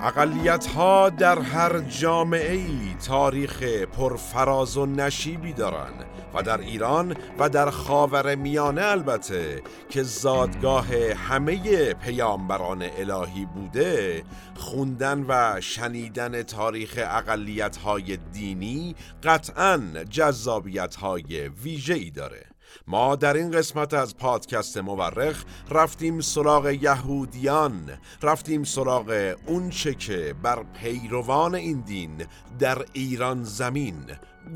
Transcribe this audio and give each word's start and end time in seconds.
اقلیت 0.00 0.66
ها 0.66 1.10
در 1.10 1.38
هر 1.38 1.78
جامعه 1.78 2.52
ای 2.52 2.94
تاریخ 3.06 3.62
پرفراز 3.62 4.76
و 4.76 4.86
نشیبی 4.86 5.52
دارند 5.52 6.04
و 6.34 6.42
در 6.42 6.60
ایران 6.60 7.16
و 7.38 7.48
در 7.48 7.70
خاور 7.70 8.34
میانه 8.34 8.82
البته 8.82 9.62
که 9.90 10.02
زادگاه 10.02 10.86
همه 11.14 11.94
پیامبران 11.94 12.82
الهی 12.82 13.46
بوده 13.46 14.22
خوندن 14.54 15.24
و 15.28 15.60
شنیدن 15.60 16.42
تاریخ 16.42 16.94
اقلیت 16.98 17.76
های 17.76 18.16
دینی 18.16 18.94
قطعا 19.22 19.82
جذابیت 20.10 20.96
های 20.96 21.48
ویژه‌ای 21.48 22.10
داره. 22.10 22.47
ما 22.86 23.16
در 23.16 23.34
این 23.34 23.50
قسمت 23.50 23.94
از 23.94 24.16
پادکست 24.16 24.78
مورخ 24.78 25.44
رفتیم 25.70 26.20
سراغ 26.20 26.66
یهودیان 26.70 27.98
رفتیم 28.22 28.64
سراغ 28.64 29.36
اونچه 29.46 29.94
که 29.94 30.34
بر 30.42 30.64
پیروان 30.80 31.54
این 31.54 31.80
دین 31.80 32.26
در 32.58 32.84
ایران 32.92 33.44
زمین 33.44 34.04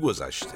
گذشته. 0.03 0.55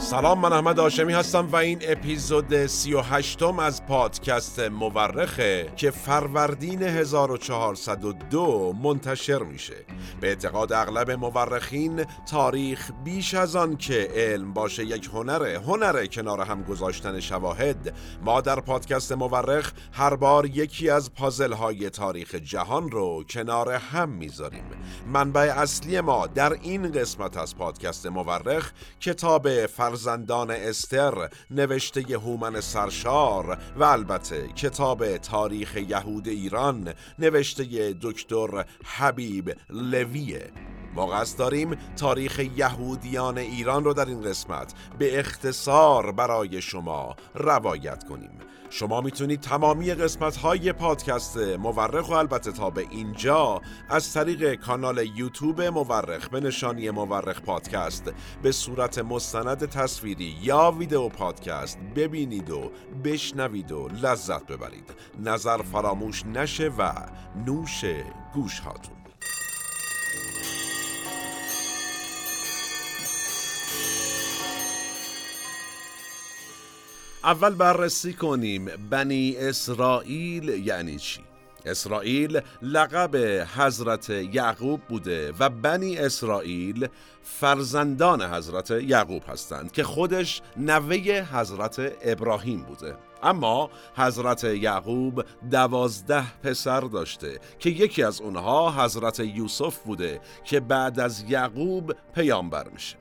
سلام 0.00 0.40
من 0.40 0.52
احمد 0.52 0.80
آشمی 0.80 1.12
هستم 1.12 1.48
و 1.52 1.56
این 1.56 1.78
اپیزود 1.82 2.66
38 2.66 3.42
م 3.42 3.58
از 3.58 3.86
پادکست 3.86 4.60
مورخه 4.60 5.72
که 5.76 5.90
فروردین 5.90 6.82
1402 6.82 8.72
منتشر 8.82 9.38
میشه. 9.38 9.74
به 10.20 10.28
اعتقاد 10.28 10.72
اغلب 10.72 11.10
مورخین 11.10 12.04
تاریخ 12.30 12.90
بیش 13.04 13.34
از 13.34 13.56
آن 13.56 13.76
که 13.76 14.08
علم 14.14 14.52
باشه 14.52 14.84
یک 14.84 15.10
هنره 15.12 15.58
هنره 15.58 16.06
کنار 16.06 16.40
هم 16.40 16.62
گذاشتن 16.62 17.20
شواهد. 17.20 17.94
ما 18.22 18.40
در 18.40 18.60
پادکست 18.60 19.12
مورخ 19.12 19.72
هر 19.92 20.14
بار 20.14 20.46
یکی 20.46 20.90
از 20.90 21.14
پازل 21.14 21.52
های 21.52 21.90
تاریخ 21.90 22.34
جهان 22.34 22.90
رو 22.90 23.24
کنار 23.24 23.72
هم 23.72 24.08
می‌ذاریم. 24.08 24.64
منبع 25.06 25.52
اصلی 25.56 26.00
ما 26.00 26.26
در 26.26 26.52
این 26.52 26.92
قسمت 26.92 27.36
از 27.36 27.56
پادکست 27.56 28.06
مورخ 28.06 28.70
کتاب 29.00 29.66
فرزندان 29.90 30.50
استر 30.50 31.28
نوشته 31.50 32.18
هومن 32.18 32.60
سرشار 32.60 33.58
و 33.76 33.84
البته 33.84 34.48
کتاب 34.48 35.16
تاریخ 35.16 35.76
یهود 35.76 36.28
ایران 36.28 36.94
نوشته 37.18 37.96
دکتر 38.00 38.64
حبیب 38.84 39.56
لویه. 39.70 40.50
ما 40.94 41.06
قصد 41.06 41.38
داریم 41.38 41.76
تاریخ 41.96 42.38
یهودیان 42.38 43.38
ایران 43.38 43.84
رو 43.84 43.94
در 43.94 44.04
این 44.04 44.22
قسمت 44.22 44.74
به 44.98 45.18
اختصار 45.18 46.12
برای 46.12 46.62
شما 46.62 47.16
روایت 47.34 48.04
کنیم. 48.04 48.30
شما 48.72 49.00
می‌تونید 49.00 49.40
تمامی 49.40 49.94
قسمت 49.94 50.36
های 50.36 50.72
پادکست 50.72 51.36
مورخ 51.36 52.08
و 52.10 52.12
البته 52.12 52.52
تا 52.52 52.70
به 52.70 52.86
اینجا 52.90 53.60
از 53.88 54.12
طریق 54.12 54.54
کانال 54.54 55.06
یوتیوب 55.16 55.62
مورخ 55.62 56.28
به 56.28 56.40
نشانی 56.40 56.90
مورخ 56.90 57.40
پادکست 57.40 58.12
به 58.42 58.52
صورت 58.52 58.98
مستند 58.98 59.64
تصویری 59.64 60.36
یا 60.42 60.74
ویدیو 60.78 61.08
پادکست 61.08 61.78
ببینید 61.96 62.50
و 62.50 62.70
بشنوید 63.04 63.72
و 63.72 63.88
لذت 63.88 64.46
ببرید. 64.46 64.94
نظر 65.18 65.62
فراموش 65.62 66.26
نشه 66.26 66.68
و 66.78 66.92
نوش 67.46 67.84
گوش 68.34 68.60
هاتون. 68.60 68.99
اول 77.24 77.54
بررسی 77.54 78.12
کنیم. 78.12 78.64
بنی 78.90 79.36
اسرائیل 79.36 80.48
یعنی 80.48 80.96
چی؟ 80.96 81.20
اسرائیل 81.66 82.40
لقب 82.62 83.16
حضرت 83.56 84.10
یعقوب 84.10 84.80
بوده 84.88 85.32
و 85.38 85.48
بنی 85.48 85.98
اسرائیل 85.98 86.88
فرزندان 87.22 88.22
حضرت 88.22 88.70
یعقوب 88.70 89.22
هستند 89.28 89.72
که 89.72 89.84
خودش 89.84 90.42
نوه 90.56 90.96
حضرت 91.32 91.92
ابراهیم 92.02 92.62
بوده. 92.62 92.96
اما 93.22 93.70
حضرت 93.96 94.44
یعقوب 94.44 95.24
دوازده 95.50 96.40
پسر 96.42 96.80
داشته 96.80 97.38
که 97.58 97.70
یکی 97.70 98.02
از 98.02 98.20
اونها 98.20 98.84
حضرت 98.84 99.20
یوسف 99.20 99.78
بوده 99.78 100.20
که 100.44 100.60
بعد 100.60 101.00
از 101.00 101.24
یعقوب 101.28 101.92
پیامبر 102.14 102.68
میشه. 102.68 102.99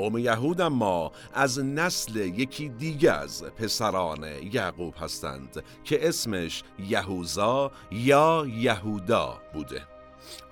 قوم 0.00 0.18
یهود 0.18 0.60
اما 0.60 1.12
از 1.34 1.58
نسل 1.58 2.16
یکی 2.16 2.68
دیگه 2.68 3.12
از 3.12 3.44
پسران 3.44 4.26
یعقوب 4.52 4.94
هستند 5.00 5.62
که 5.84 6.08
اسمش 6.08 6.62
یهوزا 6.88 7.70
یا 7.92 8.46
یهودا 8.48 9.38
بوده. 9.54 9.82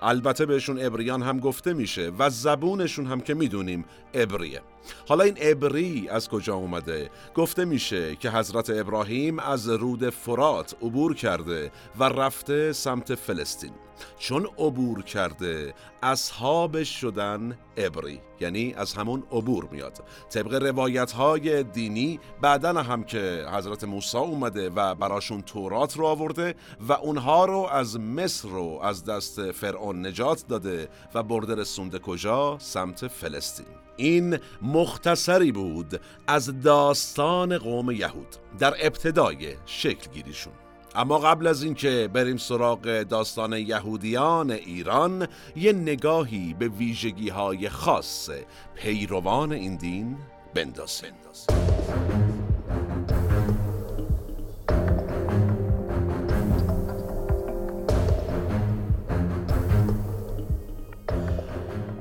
البته 0.01 0.45
بهشون 0.45 0.85
ابریان 0.85 1.21
هم 1.21 1.39
گفته 1.39 1.73
میشه 1.73 2.11
و 2.19 2.29
زبونشون 2.29 3.05
هم 3.05 3.21
که 3.21 3.33
می‌دونیم 3.33 3.85
ابریه 4.13 4.61
حالا 5.07 5.23
این 5.23 5.37
ابری 5.41 6.09
از 6.09 6.29
کجا 6.29 6.55
اومده؟ 6.55 7.09
گفته 7.35 7.65
میشه 7.65 8.15
که 8.15 8.29
حضرت 8.29 8.69
ابراهیم 8.69 9.39
از 9.39 9.69
رود 9.69 10.09
فرات 10.09 10.75
عبور 10.81 11.15
کرده 11.15 11.71
و 11.99 12.03
رفته 12.03 12.73
سمت 12.73 13.15
فلسطین. 13.15 13.88
چون 14.19 14.47
عبور 14.57 15.03
کرده 15.03 15.73
اصحابش 16.03 17.01
شدن 17.01 17.57
ابری 17.77 18.21
یعنی 18.39 18.73
از 18.73 18.93
همون 18.93 19.23
عبور 19.31 19.67
میاد. 19.71 20.03
طبق 20.29 20.53
روایت 20.53 21.11
های 21.11 21.63
دینی 21.63 22.19
بعدا 22.41 22.73
هم 22.73 23.03
که 23.03 23.45
حضرت 23.53 23.83
موسی 23.83 24.17
اومده 24.17 24.69
و 24.69 24.95
براشون 24.95 25.41
تورات 25.41 25.97
رو 25.97 26.05
آورده 26.05 26.55
و 26.87 26.93
اونها 26.93 27.45
رو 27.45 27.67
از 27.71 27.99
مصر 27.99 28.49
رو 28.49 28.79
از 28.83 29.05
دست 29.05 29.51
فرعون 29.51 30.07
نجات 30.07 30.47
داده 30.47 30.89
و 31.13 31.23
برده 31.23 31.55
رسونده 31.55 31.99
کجا؟ 31.99 32.57
سمت 32.59 33.07
فلسطین. 33.07 33.65
این 33.97 34.37
مختصری 34.61 35.51
بود 35.51 36.01
از 36.27 36.61
داستان 36.61 37.57
قوم 37.57 37.91
یهود 37.91 38.35
در 38.59 38.73
ابتدای 38.79 39.55
شکل 39.65 40.11
گیریشون 40.11 40.53
اما 40.99 41.19
قبل 41.19 41.47
از 41.47 41.63
اینکه 41.63 42.09
بریم 42.13 42.37
سراغ 42.37 43.03
داستان 43.03 43.53
یهودیان 43.53 44.51
ایران 44.51 45.27
یه 45.55 45.73
نگاهی 45.73 46.55
به 46.59 46.67
ویژگی 46.67 47.29
های 47.29 47.69
خاص 47.69 48.29
پیروان 48.75 49.51
این 49.51 49.75
دین 49.75 50.17
بندازیم 50.55 51.13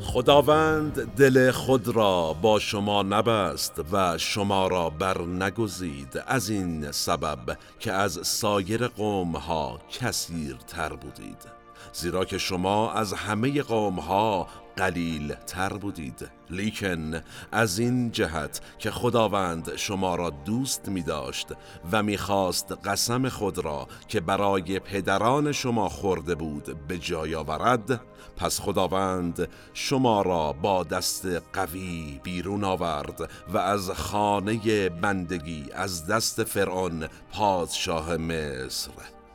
خداوند 0.09 1.15
دل 1.15 1.51
خود 1.51 1.89
را 1.89 2.33
با 2.33 2.59
شما 2.59 3.03
نبست 3.03 3.81
و 3.93 4.19
شما 4.19 4.67
را 4.67 4.91
بر 4.91 5.23
نگزید 5.23 6.23
از 6.27 6.51
این 6.51 6.93
سبب 6.93 7.59
که 7.79 7.93
از 7.93 8.19
سایر 8.23 8.89
قوم 8.89 9.37
ها 9.37 9.81
کثیر 9.91 10.57
تر 10.67 10.89
بودید. 10.89 11.59
زیرا 11.93 12.25
که 12.25 12.39
شما 12.39 12.93
از 12.93 13.13
همه 13.13 13.63
قوم 13.63 14.01
ها 14.01 14.49
قلیل 14.77 15.35
تر 15.35 15.69
بودید. 15.69 16.31
لیکن 16.51 17.23
از 17.53 17.79
این 17.79 18.13
جهت 18.13 18.61
که 18.79 18.91
خداوند 18.91 19.77
شما 19.77 20.15
را 20.15 20.31
دوست 20.31 20.89
می 20.89 21.03
داشت 21.03 21.49
و 21.93 22.03
می 22.03 22.19
خواست 22.19 22.73
قسم 22.85 23.29
خود 23.29 23.59
را 23.59 23.89
که 24.09 24.21
برای 24.21 24.79
پدران 24.79 25.53
شما 25.53 25.89
خورده 25.89 26.35
بود 26.35 26.87
به 26.89 26.99
جای 26.99 27.35
آورد 27.35 28.01
پس 28.39 28.61
خداوند 28.61 29.49
شما 29.75 30.23
را 30.23 30.53
با 30.53 30.85
دست 30.85 31.27
قوی 31.53 32.21
بیرون 32.23 32.65
آورد 32.65 33.31
و 33.49 33.59
از 33.59 33.91
خانه 33.91 34.89
بندگی 34.89 35.67
از 35.73 36.07
دست 36.07 36.45
فرعون 36.45 37.09
پادشاه 37.33 38.17
مصر 38.17 38.91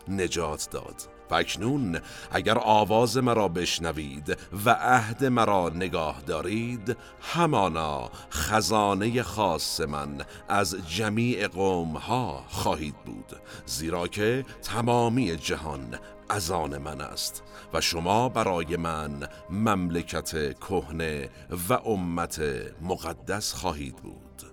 نجات 0.08 0.68
داد. 0.72 1.14
فکنون 1.30 2.00
اگر 2.32 2.58
آواز 2.58 3.18
مرا 3.18 3.48
بشنوید 3.48 4.38
و 4.66 4.70
عهد 4.70 5.26
مرا 5.26 5.72
نگاه 5.76 6.22
دارید 6.28 6.98
همانا 7.22 8.10
خزانه 8.32 9.24
خاص 9.24 9.82
من 9.82 10.22
از 10.50 10.76
جمیع 10.88 11.48
قوم 11.48 11.98
ها 11.98 12.44
خواهید 12.50 12.96
بود 13.06 13.36
زیرا 13.66 14.08
که 14.08 14.46
تمامی 14.62 15.38
جهان 15.38 16.00
از 16.34 16.52
آن 16.52 16.78
من 16.78 17.02
است 17.02 17.44
و 17.74 17.82
شما 17.82 18.30
برای 18.30 18.78
من 18.78 19.28
مملکت 19.50 20.60
کهنه 20.60 21.30
و 21.70 21.74
امت 21.74 22.42
مقدس 22.82 23.54
خواهید 23.54 23.96
بود. 23.96 24.44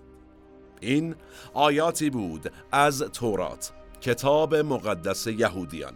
این 0.81 1.15
آیاتی 1.55 2.11
بود 2.11 2.53
از 2.73 2.99
تورات 2.99 3.73
کتاب 4.01 4.55
مقدس 4.55 5.27
یهودیان. 5.27 5.95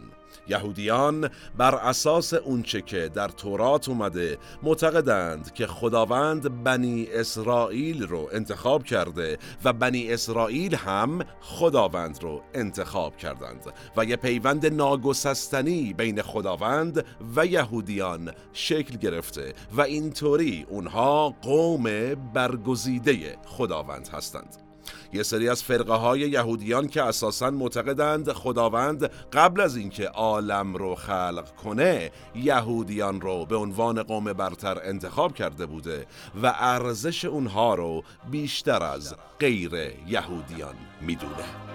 یهودیان 0.49 1.31
بر 1.58 1.75
اساس 1.75 2.35
اونچه 2.35 2.82
که 2.82 3.11
در 3.14 3.29
تورات 3.29 3.88
اومده 3.88 4.38
معتقدند 4.62 5.55
که 5.55 5.67
خداوند 5.67 6.64
بنی 6.64 7.08
اسرائیل 7.12 8.02
رو 8.02 8.29
انتخاب 8.32 8.85
کرده 8.85 9.38
و 9.64 9.73
بنی 9.73 10.12
اسرائیل 10.12 10.75
هم 10.75 11.25
خداوند 11.41 12.23
رو 12.23 12.43
انتخاب 12.55 13.17
کردند 13.17 13.73
و 13.96 14.05
یه 14.05 14.17
پیوند 14.17 14.67
ناگسستنی 14.67 15.93
بین 15.93 16.23
خداوند 16.23 17.05
و 17.37 17.46
یهودیان 17.46 18.32
شکل 18.52 18.96
گرفته 18.96 19.55
و 19.76 19.81
اینطوری 19.81 20.67
اونها 20.69 21.35
قوم 21.43 22.14
برگزیده 22.35 23.37
خداوند 23.46 24.08
هستند. 24.08 24.63
یه 25.12 25.22
سری 25.22 25.48
از 25.48 25.62
فرقه 25.62 25.94
های 25.94 26.20
یهودیان 26.20 26.88
که 26.88 27.02
اساسا 27.02 27.50
معتقدند 27.50 28.32
خداوند 28.32 29.10
قبل 29.32 29.60
از 29.60 29.76
اینکه 29.76 30.06
عالم 30.08 30.75
رو 30.75 30.94
خلق 30.94 31.56
کنه 31.56 32.10
یهودیان 32.34 33.20
رو 33.20 33.46
به 33.46 33.56
عنوان 33.56 34.02
قوم 34.02 34.32
برتر 34.32 34.78
انتخاب 34.84 35.34
کرده 35.34 35.66
بوده 35.66 36.06
و 36.42 36.54
ارزش 36.58 37.25
اونها 37.25 37.75
رو 37.75 38.02
بیشتر 38.31 38.82
از 38.82 39.14
غیر 39.40 39.72
یهودیان 40.08 40.75
می‌دونه. 41.00 41.74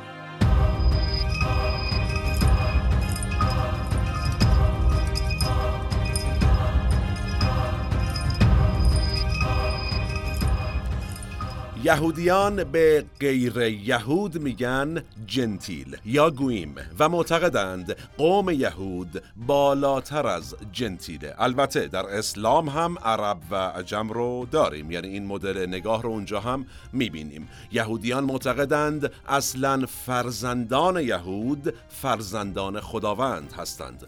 یهودیان 11.84 12.64
به 12.64 13.06
غیر 13.20 13.58
یهود 13.58 14.38
میگن 14.42 15.04
جنتیل 15.26 15.98
یا 16.06 16.30
گویم 16.30 16.76
و 17.00 17.10
معتقدند 17.10 17.96
قوم 18.18 18.50
یهود 18.50 19.24
بالاتر 19.48 20.28
از 20.28 20.56
جنتیله. 20.72 21.36
البته 21.38 21.88
در 21.88 22.06
اسلام 22.06 22.70
هم 22.70 22.98
عرب 23.04 23.38
و 23.52 23.56
عجم 23.56 24.10
رو 24.10 24.48
داریم 24.52 24.92
یعنی 24.92 25.08
این 25.08 25.26
مدل 25.26 25.66
نگاه 25.68 26.04
رو 26.04 26.10
اونجا 26.10 26.40
هم 26.40 26.66
می‌بینیم. 26.94 27.48
یهودیان 27.72 28.24
معتقدند 28.24 29.12
اصلا 29.28 29.86
فرزندان 30.06 31.04
یهود 31.04 31.74
فرزندان 31.90 32.80
خداوند 32.80 33.54
هستند. 33.58 34.08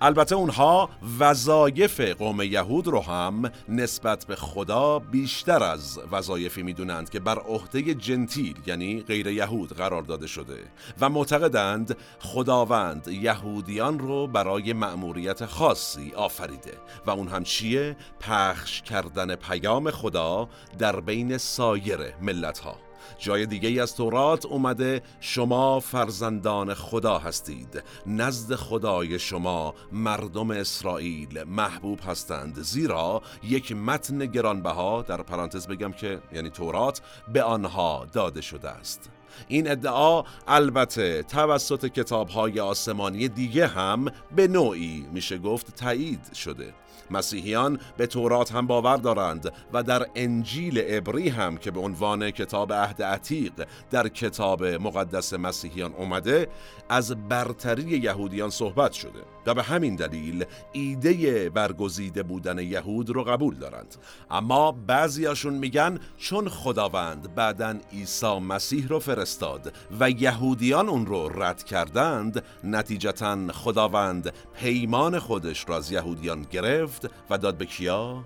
البته 0.00 0.34
اونها 0.34 0.88
وظایف 1.18 2.00
قوم 2.00 2.42
یهود 2.42 2.86
رو 2.86 3.00
هم 3.00 3.50
نسبت 3.68 4.24
به 4.24 4.36
خدا 4.36 4.98
بیشتر 4.98 5.62
از 5.62 6.00
وظایفی 6.12 6.62
می‌دونند 6.62 7.10
که 7.10 7.20
بر 7.20 7.38
عهده 7.38 7.94
جنتیل 7.94 8.56
یعنی 8.66 9.00
غیر 9.00 9.26
یهود 9.26 9.72
قرار 9.72 10.02
داده 10.02 10.26
شده 10.26 10.58
و 11.00 11.08
معتقدند 11.08 11.96
خداوند 12.20 13.08
یهودیان 13.08 13.98
رو 13.98 14.26
برای 14.26 14.72
مأموریت 14.72 15.46
خاصی 15.46 16.12
آفریده 16.16 16.72
و 17.06 17.10
اون 17.10 17.28
هم 17.28 17.44
چیه؟ 17.44 17.96
پخش 18.20 18.82
کردن 18.82 19.34
پیام 19.34 19.90
خدا 19.90 20.48
در 20.78 21.00
بین 21.00 21.38
سایر 21.38 22.14
ملت 22.22 22.58
ها 22.58 22.85
جای 23.18 23.46
دیگه 23.46 23.82
از 23.82 23.96
تورات 23.96 24.46
اومده. 24.46 25.02
شما 25.20 25.80
فرزندان 25.80 26.74
خدا 26.74 27.18
هستید. 27.18 27.82
نزد 28.06 28.54
خدای 28.54 29.18
شما 29.18 29.74
مردم 29.92 30.50
اسرائیل 30.50 31.42
محبوب 31.42 32.00
هستند. 32.06 32.62
زیرا 32.62 33.22
یک 33.42 33.72
متن 33.72 34.18
گرانبها 34.18 35.02
در 35.02 35.22
پرانتز 35.22 35.66
بگم 35.66 35.92
که 35.92 36.22
یعنی 36.32 36.50
تورات 36.50 37.00
به 37.32 37.42
آنها 37.42 38.06
داده 38.12 38.40
شده 38.40 38.70
است. 38.70 39.10
این 39.48 39.70
ادعا 39.70 40.22
البته 40.48 41.22
توسط 41.22 41.86
کتاب 41.86 42.28
های 42.28 42.60
آسمانی 42.60 43.28
دیگه 43.28 43.66
هم 43.66 44.06
به 44.36 44.48
نوعی 44.48 45.06
میشه 45.12 45.38
گفت 45.38 45.74
تایید 45.74 46.34
شده. 46.34 46.74
مسیحیان 47.10 47.78
به 47.96 48.06
تورات 48.06 48.52
هم 48.52 48.66
باور 48.66 48.96
دارند 48.96 49.52
و 49.72 49.82
در 49.82 50.06
انجیل 50.14 50.78
عبری 50.78 51.28
هم 51.28 51.56
که 51.56 51.70
به 51.70 51.80
عنوان 51.80 52.30
کتاب 52.30 52.72
عهد 52.72 53.02
عتیق 53.02 53.52
در 53.90 54.08
کتاب 54.08 54.64
مقدس 54.64 55.32
مسیحیان 55.32 55.92
اومده 55.92 56.48
از 56.88 57.28
برتری 57.28 57.98
یهودیان 57.98 58.50
صحبت 58.50 58.92
شده 58.92 59.20
و 59.46 59.54
به 59.54 59.62
همین 59.62 59.96
دلیل 59.96 60.44
ایده 60.72 61.50
برگزیده 61.50 62.22
بودن 62.22 62.58
یهود 62.58 63.10
رو 63.10 63.24
قبول 63.24 63.54
دارند. 63.54 63.96
اما 64.30 64.72
بعضیاشون 64.72 65.54
میگن 65.54 65.98
چون 66.16 66.48
خداوند 66.48 67.34
بعدا 67.34 67.74
عیسی 67.92 68.38
مسیح 68.38 68.88
رو 68.88 68.98
فرستاد 68.98 69.72
و 70.00 70.10
یهودیان 70.10 70.88
اون 70.88 71.06
رو 71.06 71.42
رد 71.42 71.64
کردند 71.64 72.42
نتیجتا 72.64 73.38
خداوند 73.52 74.32
پیمان 74.60 75.18
خودش 75.18 75.68
را 75.68 75.76
از 75.76 75.92
یهودیان 75.92 76.46
گرفت 76.50 76.95
و 77.30 77.38
داد 77.38 77.56
به 77.56 77.66
کیا؟ 77.66 78.24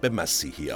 به 0.00 0.08
مسیحی 0.08 0.70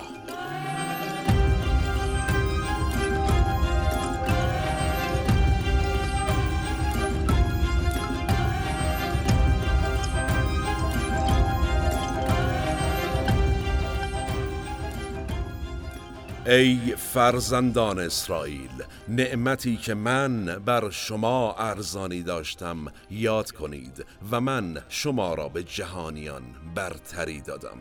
ای 16.47 16.79
فرزندان 16.97 17.99
اسرائیل 17.99 18.71
نعمتی 19.09 19.77
که 19.77 19.95
من 19.95 20.45
بر 20.45 20.91
شما 20.91 21.55
ارزانی 21.59 22.23
داشتم 22.23 22.77
یاد 23.11 23.51
کنید 23.51 24.07
و 24.31 24.41
من 24.41 24.83
شما 24.89 25.35
را 25.35 25.49
به 25.49 25.63
جهانیان 25.63 26.43
برتری 26.75 27.41
دادم. 27.41 27.79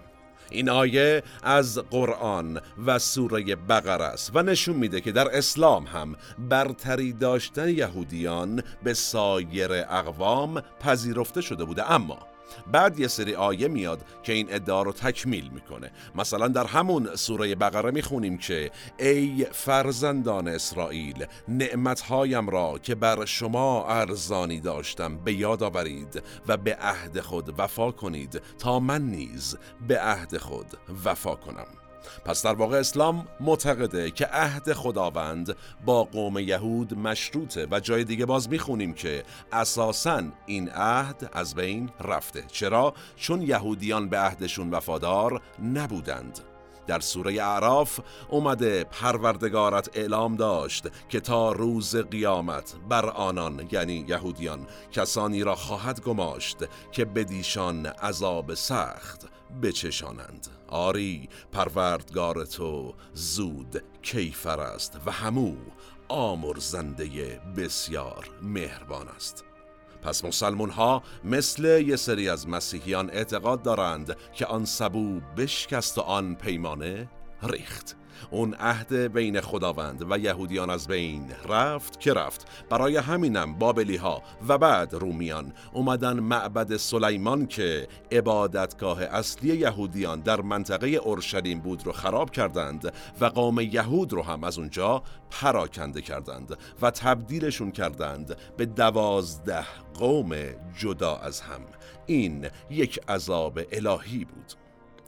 این 0.49 0.69
آیه 0.69 1.23
از 1.43 1.77
قرآن 1.77 2.61
و 2.85 2.99
سوره 2.99 3.55
بقره 3.55 4.03
است 4.03 4.31
و 4.33 4.43
نشون 4.43 4.75
میده 4.75 5.01
که 5.01 5.11
در 5.11 5.37
اسلام 5.37 5.85
هم 5.85 6.15
برتری 6.49 7.13
داشتن 7.13 7.69
یهودیان 7.69 8.63
به 8.83 8.93
سایر 8.93 9.71
اقوام 9.73 10.61
پذیرفته 10.79 11.41
شده 11.41 11.63
بوده. 11.63 11.91
اما 11.91 12.30
بعد 12.71 12.99
یه 12.99 13.07
سری 13.07 13.35
آیه 13.35 13.67
میاد 13.67 14.05
که 14.23 14.33
این 14.33 14.53
ادعا 14.53 14.81
رو 14.81 14.91
تکمیل 14.91 15.49
می‌کنه. 15.53 15.91
مثلا 16.15 16.47
در 16.47 16.65
همون 16.65 17.15
سوره 17.15 17.55
بقره 17.55 17.91
می‌خونیم 17.91 18.37
که 18.37 18.71
ای 18.99 19.45
فرزندان 19.51 20.47
اسرائیل 20.47 21.25
نعمتهایم 21.47 22.49
را 22.49 22.79
که 22.83 22.95
بر 22.95 23.25
شما 23.25 23.87
ارزانی 23.87 24.59
داشتم 24.59 25.17
به 25.17 25.33
یاد 25.33 25.63
آورید 25.63 26.23
و 26.47 26.57
به 26.57 26.75
عهد 26.75 27.19
خود 27.19 27.59
وفا 27.59 27.91
کنید 27.91 28.41
تا 28.59 28.79
من 28.79 29.01
نیز 29.01 29.57
به 29.87 30.01
عهد 30.01 30.37
خود 30.37 30.67
وفا 31.05 31.35
کنم. 31.35 31.80
پس 32.25 32.43
در 32.43 32.53
واقع 32.53 32.77
اسلام 32.77 33.27
معتقده 33.39 34.11
که 34.11 34.25
عهد 34.25 34.73
خداوند 34.73 35.55
با 35.85 36.03
قوم 36.03 36.39
یهود 36.39 36.97
مشروطه 36.97 37.67
و 37.71 37.79
جای 37.79 38.03
دیگه 38.03 38.25
باز 38.25 38.49
می‌خونیم 38.49 38.93
که 38.93 39.23
اساسا 39.51 40.23
این 40.45 40.69
عهد 40.69 41.29
از 41.33 41.55
بین 41.55 41.89
رفته 42.01 42.43
چرا؟ 42.51 42.93
چون 43.15 43.41
یهودیان 43.41 44.09
به 44.09 44.17
عهدشون 44.17 44.69
وفادار 44.71 45.41
نبودند 45.73 46.50
در 46.87 46.99
سوره 46.99 47.43
اعراف 47.43 47.99
اومده 48.29 48.83
پروردگارت 48.83 49.97
اعلام 49.97 50.35
داشت 50.35 50.87
که 51.09 51.19
تا 51.19 51.51
روز 51.51 51.95
قیامت 51.95 52.73
بر 52.89 53.05
آنان 53.05 53.67
یعنی 53.71 54.05
یهودیان 54.07 54.67
کسانی 54.91 55.43
را 55.43 55.55
خواهد 55.55 56.01
گماشت 56.01 56.57
که 56.91 57.05
بدیشان 57.05 57.85
عذاب 57.85 58.53
سخت 58.53 59.27
بچشانند. 59.63 60.47
آری 60.67 61.29
پروردگار 61.51 62.45
تو 62.45 62.93
زود 63.13 63.83
کیفر 64.01 64.59
است 64.59 64.99
و 65.05 65.11
همو 65.11 65.55
آمرزنده 66.07 67.41
بسیار 67.57 68.29
مهربان 68.41 69.07
است. 69.07 69.50
پس 70.01 70.25
مسلمون 70.25 70.69
ها 70.69 71.03
مثل 71.23 71.81
یه 71.87 71.95
سری 71.95 72.29
از 72.29 72.49
مسیحیان 72.49 73.09
اعتقاد 73.09 73.61
دارند 73.61 74.15
که 74.33 74.45
آن 74.45 74.65
سبو 74.65 75.19
بشکست 75.37 75.97
و 75.97 76.01
آن 76.01 76.35
پیمانه 76.35 77.07
ریخت. 77.43 77.95
اون 78.31 78.53
عهد 78.53 78.93
بین 78.93 79.41
خداوند 79.41 80.11
و 80.11 80.17
یهودیان 80.17 80.69
از 80.69 80.87
بین 80.87 81.31
رفت 81.49 81.99
که 81.99 82.13
رفت. 82.13 82.47
برای 82.69 82.97
همینم 82.97 83.53
بابلی 83.53 83.95
ها 83.95 84.21
و 84.47 84.57
بعد 84.57 84.93
رومیان 84.93 85.53
اومدن 85.73 86.19
معبد 86.19 86.77
سلیمان 86.77 87.47
که 87.47 87.87
عبادتگاه 88.11 89.03
اصلی 89.03 89.57
یهودیان 89.57 90.19
در 90.21 90.41
منطقه 90.41 90.87
اورشلیم 90.87 91.59
بود 91.59 91.85
رو 91.85 91.91
خراب 91.91 92.31
کردند 92.31 92.93
و 93.21 93.25
قوم 93.25 93.59
یهود 93.59 94.13
رو 94.13 94.23
هم 94.23 94.43
از 94.43 94.57
اونجا 94.57 95.03
پراکنده 95.29 96.01
کردند 96.01 96.57
و 96.81 96.91
تبدیلشون 96.91 97.71
کردند 97.71 98.37
به 98.57 98.65
دوازده 98.65 99.65
قوم 99.93 100.35
جدا 100.77 101.15
از 101.15 101.41
هم. 101.41 101.61
این 102.05 102.47
یک 102.69 102.99
عذاب 103.09 103.59
الهی 103.71 104.25
بود. 104.25 104.60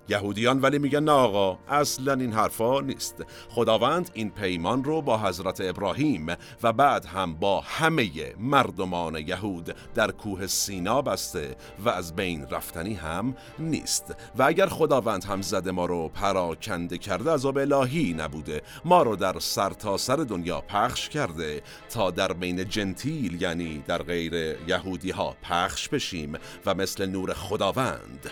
یهودیان 0.09 0.61
ولی 0.61 0.79
میگن 0.79 1.03
نه 1.03 1.11
آقا 1.11 1.59
اصلا 1.67 2.13
این 2.13 2.33
حرفا 2.33 2.81
نیست. 2.81 3.25
خداوند 3.49 4.11
این 4.13 4.29
پیمان 4.29 4.83
رو 4.83 5.01
با 5.01 5.17
حضرت 5.17 5.61
ابراهیم 5.61 6.27
و 6.63 6.73
بعد 6.73 7.05
هم 7.05 7.35
با 7.35 7.61
همه 7.61 8.09
مردمان 8.39 9.15
یهود 9.15 9.75
در 9.93 10.11
کوه 10.11 10.47
سینا 10.47 11.01
بسته 11.01 11.55
و 11.85 11.89
از 11.89 12.15
بین 12.15 12.47
رفتنی 12.51 12.93
هم 12.93 13.35
نیست. 13.59 14.15
و 14.37 14.43
اگر 14.43 14.67
خداوند 14.67 15.23
هم 15.23 15.41
زده 15.41 15.71
ما 15.71 15.85
رو 15.85 16.09
پراکنده 16.09 16.97
کرده 16.97 17.31
عذاب 17.31 17.57
الهی 17.57 18.13
نبوده. 18.13 18.61
ما 18.85 19.03
رو 19.03 19.15
در 19.15 19.39
سرتاسر 19.39 20.13
سر 20.15 20.23
دنیا 20.23 20.61
پخش 20.61 21.09
کرده 21.09 21.61
تا 21.89 22.11
در 22.11 22.33
بین 22.33 22.69
جنتیل 22.69 23.41
یعنی 23.41 23.83
در 23.87 24.03
غیر 24.03 24.33
یهودی 24.67 25.11
ها 25.11 25.35
پخش 25.43 25.89
بشیم 25.89 26.33
و 26.65 26.73
مثل 26.73 27.05
نور 27.05 27.33
خداوند 27.33 28.31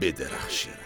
بدرخشیم 0.00 0.84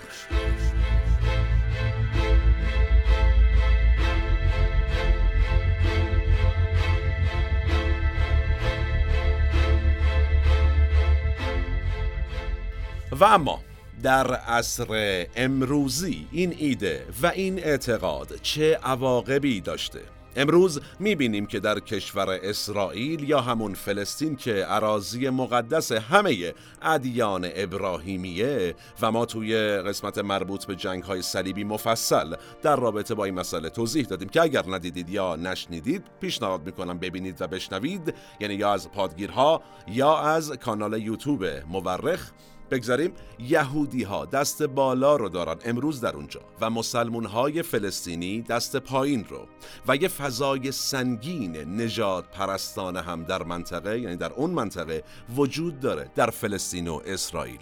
و 13.20 13.24
اما 13.24 13.60
در 14.02 14.34
عصر 14.34 15.26
امروزی 15.36 16.28
این 16.32 16.54
ایده 16.58 17.06
و 17.22 17.26
این 17.26 17.58
اعتقاد 17.64 18.40
چه 18.42 18.74
عواقبی 18.82 19.60
داشته؟ 19.60 20.00
امروز 20.38 20.80
می‌بینیم 21.00 21.46
که 21.46 21.60
در 21.60 21.80
کشور 21.80 22.30
اسرائیل 22.30 23.28
یا 23.28 23.40
همون 23.40 23.74
فلسطین 23.74 24.36
که 24.36 24.52
عراضی 24.52 25.28
مقدس 25.28 25.92
همه 25.92 26.54
ادیان 26.82 27.48
ابراهیمیه 27.54 28.74
و 29.02 29.12
ما 29.12 29.26
توی 29.26 29.56
قسمت 29.56 30.18
مربوط 30.18 30.64
به 30.64 30.76
جنگ 30.76 31.02
های 31.02 31.22
صلیبی 31.22 31.64
مفصل 31.64 32.34
در 32.62 32.76
رابطه 32.76 33.14
با 33.14 33.24
این 33.24 33.34
مسئله 33.34 33.70
توضیح 33.70 34.04
دادیم 34.04 34.28
که 34.28 34.42
اگر 34.42 34.64
ندیدید 34.68 35.10
یا 35.10 35.36
نشنیدید 35.36 36.04
پیشنهاد 36.20 36.66
می‌کنم 36.66 36.98
ببینید 36.98 37.42
و 37.42 37.46
بشنوید 37.46 38.14
یعنی 38.40 38.54
یا 38.54 38.72
از 38.72 38.90
پادگیرها 38.90 39.62
یا 39.88 40.18
از 40.18 40.52
کانال 40.52 41.02
یوتیوب 41.02 41.44
مورخ. 41.44 42.30
بگذاریم 42.70 43.12
یهودی 43.38 44.02
ها 44.02 44.24
دست 44.24 44.62
بالا 44.62 45.16
رو 45.16 45.28
دارن 45.28 45.56
امروز 45.64 46.00
در 46.00 46.16
اونجا 46.16 46.40
و 46.60 46.70
مسلمون 46.70 47.24
های 47.24 47.62
فلسطینی 47.62 48.42
دست 48.42 48.76
پایین 48.76 49.24
رو 49.24 49.46
و 49.88 49.96
یه 49.96 50.08
فضای 50.08 50.72
سنگین 50.72 51.56
نجات 51.80 52.30
پرستانه 52.30 53.00
هم 53.00 53.24
در 53.24 53.42
منطقه 53.42 54.00
یعنی 54.00 54.16
در 54.16 54.32
اون 54.32 54.50
منطقه 54.50 55.04
وجود 55.36 55.80
داره 55.80 56.10
در 56.14 56.30
فلسطین 56.30 56.88
و 56.88 57.00
اسرائیل. 57.06 57.60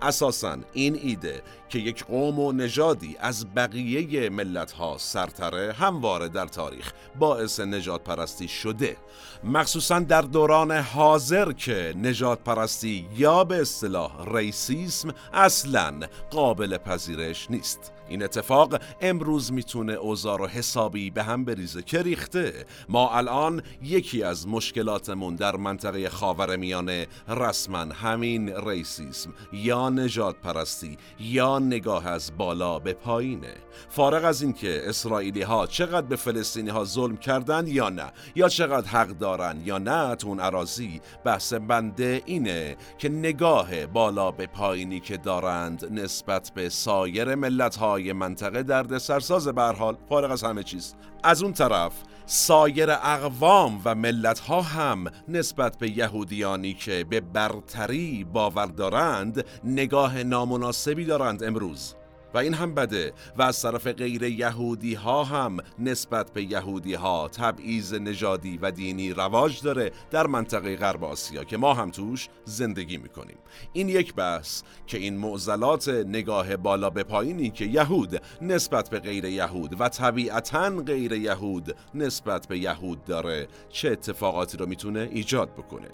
اساسا 0.00 0.58
این 0.72 0.94
ایده 1.02 1.42
که 1.68 1.78
یک 1.78 2.04
قوم 2.04 2.38
و 2.38 2.52
نژادی 2.52 3.16
از 3.20 3.54
بقیه 3.54 4.30
ملت 4.30 4.72
ها 4.72 4.96
سرتره 4.98 5.72
همواره 5.72 6.28
در 6.28 6.46
تاریخ 6.46 6.92
باعث 7.18 7.60
نجات 7.60 8.04
پرستی 8.04 8.48
شده. 8.48 8.96
مخصوصا 9.44 9.98
در 9.98 10.22
دوران 10.22 10.72
حاضر 10.72 11.52
که 11.52 11.94
نجات 12.02 12.38
پرستی 12.38 13.08
یا 13.16 13.44
به 13.44 13.60
اصطلاح 13.60 14.36
ریسیسم 14.36 15.14
اصلا 15.32 16.00
قابل 16.30 16.78
پذیرش 16.78 17.50
نیست. 17.50 17.92
این 18.08 18.22
اتفاق 18.22 18.80
امروز 19.00 19.52
می‌تونه 19.52 19.92
اوضاع 19.92 20.38
رو 20.38 20.46
حسابی 20.46 21.10
به 21.10 21.22
هم 21.22 21.44
بریزه. 21.44 21.82
که 21.82 22.02
ریخته؟ 22.02 22.64
ما 22.88 23.10
الان 23.10 23.62
یکی 23.82 24.22
از 24.22 24.48
مشکلاتمون 24.48 25.36
در 25.36 25.56
منطقه 25.56 26.08
خاور 26.08 26.56
میانه 26.56 27.06
رسما 27.28 27.78
همین 27.78 28.56
ریسیسم. 28.56 29.34
یا 29.52 29.88
نجات 29.88 30.36
پرستی 30.36 30.96
یا 31.20 31.58
نگاه 31.58 32.06
از 32.06 32.32
بالا 32.38 32.78
به 32.78 32.92
پایینه. 32.92 33.54
فارغ 33.88 34.24
از 34.24 34.42
اینکه 34.42 34.82
اسرائیلی 34.88 35.42
ها 35.42 35.66
چقدر 35.66 36.06
به 36.06 36.16
فلسطینی 36.16 36.70
ها 36.70 36.84
ظلم 36.84 37.16
کردن 37.16 37.66
یا 37.66 37.88
نه 37.88 38.12
یا 38.34 38.48
چقدر 38.48 38.88
حق 38.88 39.08
دارن 39.08 39.62
یا 39.64 39.78
نه 39.78 40.16
اون 40.24 40.40
عراضی 40.40 41.00
بحث 41.24 41.52
بنده 41.52 42.22
اینه 42.26 42.76
که 42.98 43.08
نگاه 43.08 43.86
بالا 43.86 44.30
به 44.30 44.46
پایینی 44.46 45.00
که 45.00 45.16
دارند 45.16 46.00
نسبت 46.00 46.52
به 46.54 46.68
سایر 46.68 47.34
ملت 47.34 47.76
های 47.96 48.12
منطقه 48.12 48.62
درد 48.62 48.98
سرساز 48.98 49.48
به 49.48 49.62
حال 49.62 49.96
فارغ 50.08 50.30
از 50.30 50.42
همه 50.42 50.62
چیز. 50.62 50.94
از 51.22 51.42
اون 51.42 51.52
طرف 51.52 51.92
سایر 52.26 52.90
اقوام 52.90 53.80
و 53.84 53.94
ملت 53.94 54.38
ها 54.38 54.62
هم 54.62 55.04
نسبت 55.28 55.78
به 55.78 55.98
یهودیانی 55.98 56.74
که 56.74 57.06
به 57.10 57.20
برتری 57.20 58.24
باور 58.24 58.66
دارند 58.66 59.44
نگاه 59.64 60.22
نامناسبی 60.22 61.04
دارند 61.04 61.44
امروز. 61.44 61.94
و 62.36 62.38
این 62.38 62.54
هم 62.54 62.74
بده. 62.74 63.12
و 63.36 63.42
از 63.42 63.62
طرف 63.62 63.86
غیر 63.86 64.22
یهودی 64.22 64.94
ها 64.94 65.24
هم 65.24 65.56
نسبت 65.78 66.32
به 66.32 66.42
یهودی 66.42 66.94
ها 66.94 67.28
تبعیض 67.28 67.94
نژادی 67.94 68.58
و 68.62 68.70
دینی 68.70 69.12
رواج 69.12 69.62
داره 69.62 69.92
در 70.10 70.26
منطقه 70.26 70.76
غرب 70.76 71.04
آسیا 71.04 71.44
که 71.44 71.56
ما 71.56 71.74
هم 71.74 71.90
توش 71.90 72.28
زندگی 72.44 72.96
می‌کنیم. 72.96 73.36
این 73.72 73.88
یک 73.88 74.14
بحث 74.14 74.62
که 74.86 74.98
این 74.98 75.16
معضلات 75.16 75.88
نگاه 75.88 76.56
بالا 76.56 76.90
به 76.90 77.02
پایینی 77.02 77.50
که 77.50 77.64
یهود 77.64 78.20
نسبت 78.42 78.90
به 78.90 79.00
غیر 79.00 79.24
یهود 79.24 79.80
و 79.80 79.88
طبیعتا 79.88 80.70
غیر 80.70 81.12
یهود 81.12 81.76
نسبت 81.94 82.46
به 82.46 82.58
یهود 82.58 83.04
داره 83.04 83.48
چه 83.68 83.90
اتفاقاتی 83.90 84.56
رو 84.56 84.66
می‌تونه 84.66 85.08
ایجاد 85.12 85.52
بکنه؟ 85.52 85.88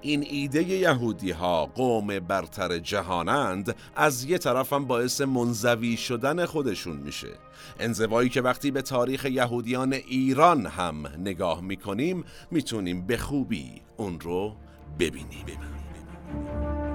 این 0.00 0.26
ایده 0.30 0.62
یهودی 0.62 1.30
ها 1.30 1.66
قوم 1.66 2.18
برتر 2.18 2.78
جهانند 2.78 3.76
از 3.96 4.24
یه 4.24 4.38
طرف 4.38 4.72
هم 4.72 4.84
باعث 4.84 5.20
منزوی 5.20 5.96
شدن 5.96 6.46
خودشون 6.46 6.96
میشه 6.96 7.28
انزوایی 7.80 8.28
که 8.28 8.42
وقتی 8.42 8.70
به 8.70 8.82
تاریخ 8.82 9.24
یهودیان 9.24 9.92
ایران 9.92 10.66
هم 10.66 11.06
نگاه 11.18 11.60
می‌کنیم 11.60 12.24
می‌تونیم 12.50 13.06
به 13.06 13.16
خوبی 13.16 13.82
اون 13.96 14.20
رو 14.20 14.56
ببینیم, 14.98 15.42
ببینیم. 15.46 16.85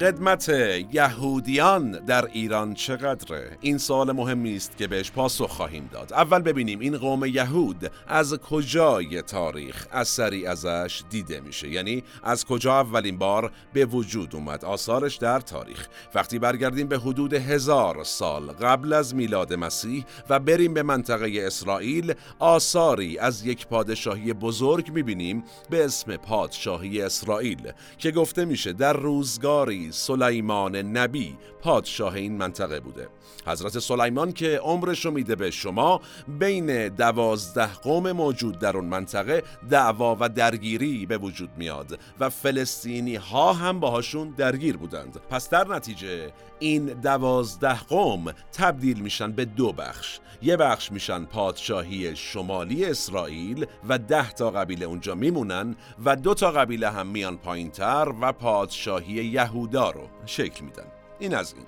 قدمت 0.00 0.48
یهودیان 0.92 1.90
در 1.90 2.24
ایران 2.26 2.74
چقدره؟ 2.74 3.58
این 3.60 3.78
سوال 3.78 4.12
مهمی 4.12 4.56
است 4.56 4.76
که 4.76 4.86
بهش 4.86 5.10
پاسخ 5.10 5.50
خواهیم 5.50 5.88
داد. 5.92 6.12
اول 6.12 6.38
ببینیم 6.38 6.80
این 6.80 6.98
قوم 6.98 7.24
یهود 7.24 7.90
از 8.08 8.34
کجای 8.34 9.22
تاریخ 9.22 9.86
اثری 9.92 10.46
ازش 10.46 11.02
دیده 11.10 11.40
میشه 11.40 11.68
یعنی 11.68 12.02
از 12.22 12.44
کجا 12.44 12.80
اولین 12.80 13.18
بار 13.18 13.52
به 13.72 13.84
وجود 13.84 14.34
اومد 14.34 14.64
آثارش 14.64 15.16
در 15.16 15.40
تاریخ 15.40 15.88
وقتی 16.14 16.38
برگردیم 16.38 16.88
به 16.88 16.98
حدود 16.98 17.34
هزار 17.34 18.04
سال 18.04 18.46
قبل 18.46 18.92
از 18.92 19.14
میلاد 19.14 19.54
مسیح 19.54 20.04
و 20.30 20.40
بریم 20.40 20.74
به 20.74 20.82
منطقه 20.82 21.32
اسرائیل 21.36 22.14
آثاری 22.38 23.18
از 23.18 23.46
یک 23.46 23.66
پادشاهی 23.66 24.32
بزرگ 24.32 24.90
می‌بینیم 24.92 25.44
به 25.70 25.84
اسم 25.84 26.16
پادشاهی 26.16 27.02
اسرائیل 27.02 27.72
که 27.98 28.10
گفته 28.10 28.44
میشه 28.44 28.72
در 28.72 28.92
روزگاری 28.92 29.87
سلیمان 29.90 30.76
نبی 30.76 31.36
پادشاه 31.60 32.14
این 32.14 32.36
منطقه 32.36 32.80
بوده. 32.80 33.08
حضرت 33.46 33.78
سلیمان 33.78 34.32
که 34.32 34.58
عمرش 34.58 35.04
رو 35.04 35.10
میده 35.10 35.36
به 35.36 35.50
شما 35.50 36.00
بین 36.38 36.88
دوازده 36.88 37.74
قوم 37.74 38.12
موجود 38.12 38.58
در 38.58 38.76
اون 38.76 38.84
منطقه 38.84 39.42
دعوا 39.70 40.16
و 40.20 40.28
درگیری 40.28 41.06
به 41.06 41.18
وجود 41.18 41.50
میاد 41.56 41.98
و 42.20 42.30
فلسطینی 42.30 43.16
ها 43.16 43.52
هم 43.52 43.80
باهاشون 43.80 44.34
درگیر 44.36 44.76
بودند. 44.76 45.20
پس 45.30 45.50
در 45.50 45.68
نتیجه 45.68 46.32
این 46.58 46.86
دوازده 46.86 47.80
قوم 47.84 48.32
تبدیل 48.52 49.00
میشن 49.00 49.32
به 49.32 49.44
دو 49.44 49.72
بخش. 49.72 50.18
یه 50.42 50.56
بخش 50.56 50.92
میشن 50.92 51.24
پادشاهی 51.24 52.16
شمالی 52.16 52.84
اسرائیل 52.84 53.66
و 53.88 53.98
ده 53.98 54.32
تا 54.32 54.50
قبیله 54.50 54.86
اونجا 54.86 55.14
میمونن 55.14 55.76
و 56.04 56.16
دو 56.16 56.34
تا 56.34 56.50
قبیله 56.50 56.90
هم 56.90 57.06
میان 57.06 57.36
پایینتر 57.36 58.12
و 58.20 58.32
پادشاهی 58.32 59.24
یهودا 59.24 59.77
رو 59.84 60.08
شکل 60.26 60.64
میدن. 60.64 60.86
این 61.18 61.34
از 61.34 61.54
این. 61.56 61.66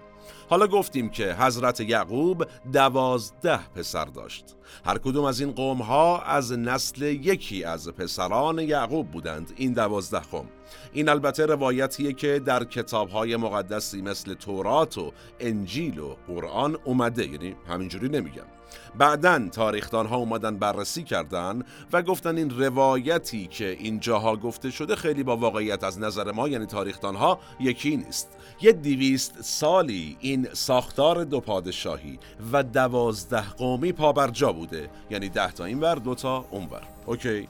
حالا 0.51 0.67
گفتیم 0.67 1.09
که 1.09 1.35
حضرت 1.35 1.81
یعقوب 1.81 2.47
دوازده 2.73 3.69
پسر 3.69 4.05
داشت. 4.05 4.57
هر 4.85 4.99
کدوم 4.99 5.25
از 5.25 5.41
این 5.41 5.53
قوم 5.53 5.83
ها 5.83 6.23
از 6.23 6.53
نسل 6.53 7.03
یکی 7.03 7.65
از 7.65 7.89
پسران 7.89 8.59
یعقوب 8.59 9.11
بودند. 9.11 9.53
این 9.57 9.73
دوازده 9.73 10.21
قوم 10.31 10.47
این 10.93 11.09
البته 11.09 11.47
روایتیه 11.47 12.13
که 12.13 12.39
در 12.39 12.65
کتاب 12.65 13.09
های 13.09 13.37
مقدسی 13.37 14.03
مثل 14.03 14.35
تورات 14.35 14.99
و 14.99 15.13
انجیل 15.41 15.99
و 15.99 16.17
قرآن 16.27 16.77
اومده. 16.85 17.27
یعنی 17.27 17.57
همینجوری 17.69 18.09
نمیگم. 18.09 18.60
بعدا 18.99 19.49
تاریخدان 19.53 20.07
ها 20.07 20.17
اومدن 20.17 20.57
بررسی 20.57 21.03
کردن 21.03 21.63
و 21.93 22.03
گفتن 22.03 22.37
این 22.37 22.51
روایتی 22.51 23.47
که 23.47 23.71
اینجاها 23.71 24.37
گفته 24.37 24.71
شده 24.71 24.97
خیلی 24.97 25.23
با 25.23 25.37
واقعیت 25.37 25.85
از 25.85 25.99
نظر 25.99 26.33
ما 26.33 26.49
یعنی 26.49 26.67
تاریخدان 26.67 27.17
ها 27.17 27.39
یکی 27.61 27.97
نیست. 27.97 28.29
یه 28.61 28.73
دیویست 28.73 29.43
سالی 29.43 30.17
این 30.21 30.49
ساختار 30.53 31.25
دو 31.25 31.41
پادشاهی 31.41 32.19
و 32.53 32.63
دوازده 32.63 33.51
قومی 33.51 33.93
پابرجا 33.93 34.53
بوده. 34.53 34.91
یعنی 35.11 35.29
ده 35.29 35.53
تا 35.53 35.65
این 35.65 35.81
ور 35.81 35.95
دو 35.95 36.15
تا 36.15 36.45
اون 36.51 36.65
ور 36.65 36.83
اوکی؟ 37.07 37.49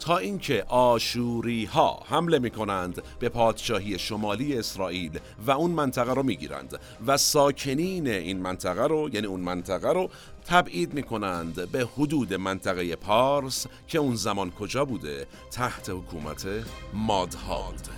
تا 0.00 0.18
اینکه 0.18 0.64
آشوری 0.68 1.64
ها 1.64 2.02
حمله 2.06 2.38
می 2.38 2.50
کنند 2.50 3.02
به 3.18 3.28
پادشاهی 3.28 3.98
شمالی 3.98 4.58
اسرائیل 4.58 5.20
و 5.46 5.50
اون 5.50 5.70
منطقه 5.70 6.14
رو 6.14 6.22
می 6.22 6.36
گیرند 6.36 6.80
و 7.06 7.16
ساکنین 7.16 8.08
این 8.08 8.40
منطقه 8.40 8.86
رو 8.86 9.10
یعنی 9.12 9.26
اون 9.26 9.40
منطقه 9.40 9.92
رو 9.92 10.10
تبعید 10.46 10.94
می 10.94 11.02
کنند 11.02 11.70
به 11.70 11.88
حدود 11.96 12.34
منطقه 12.34 12.96
پارس 12.96 13.66
که 13.88 13.98
اون 13.98 14.16
زمان 14.16 14.50
کجا 14.50 14.84
بوده؟ 14.84 15.26
تحت 15.50 15.90
حکومت 15.90 16.46
مادهاد. 16.94 17.88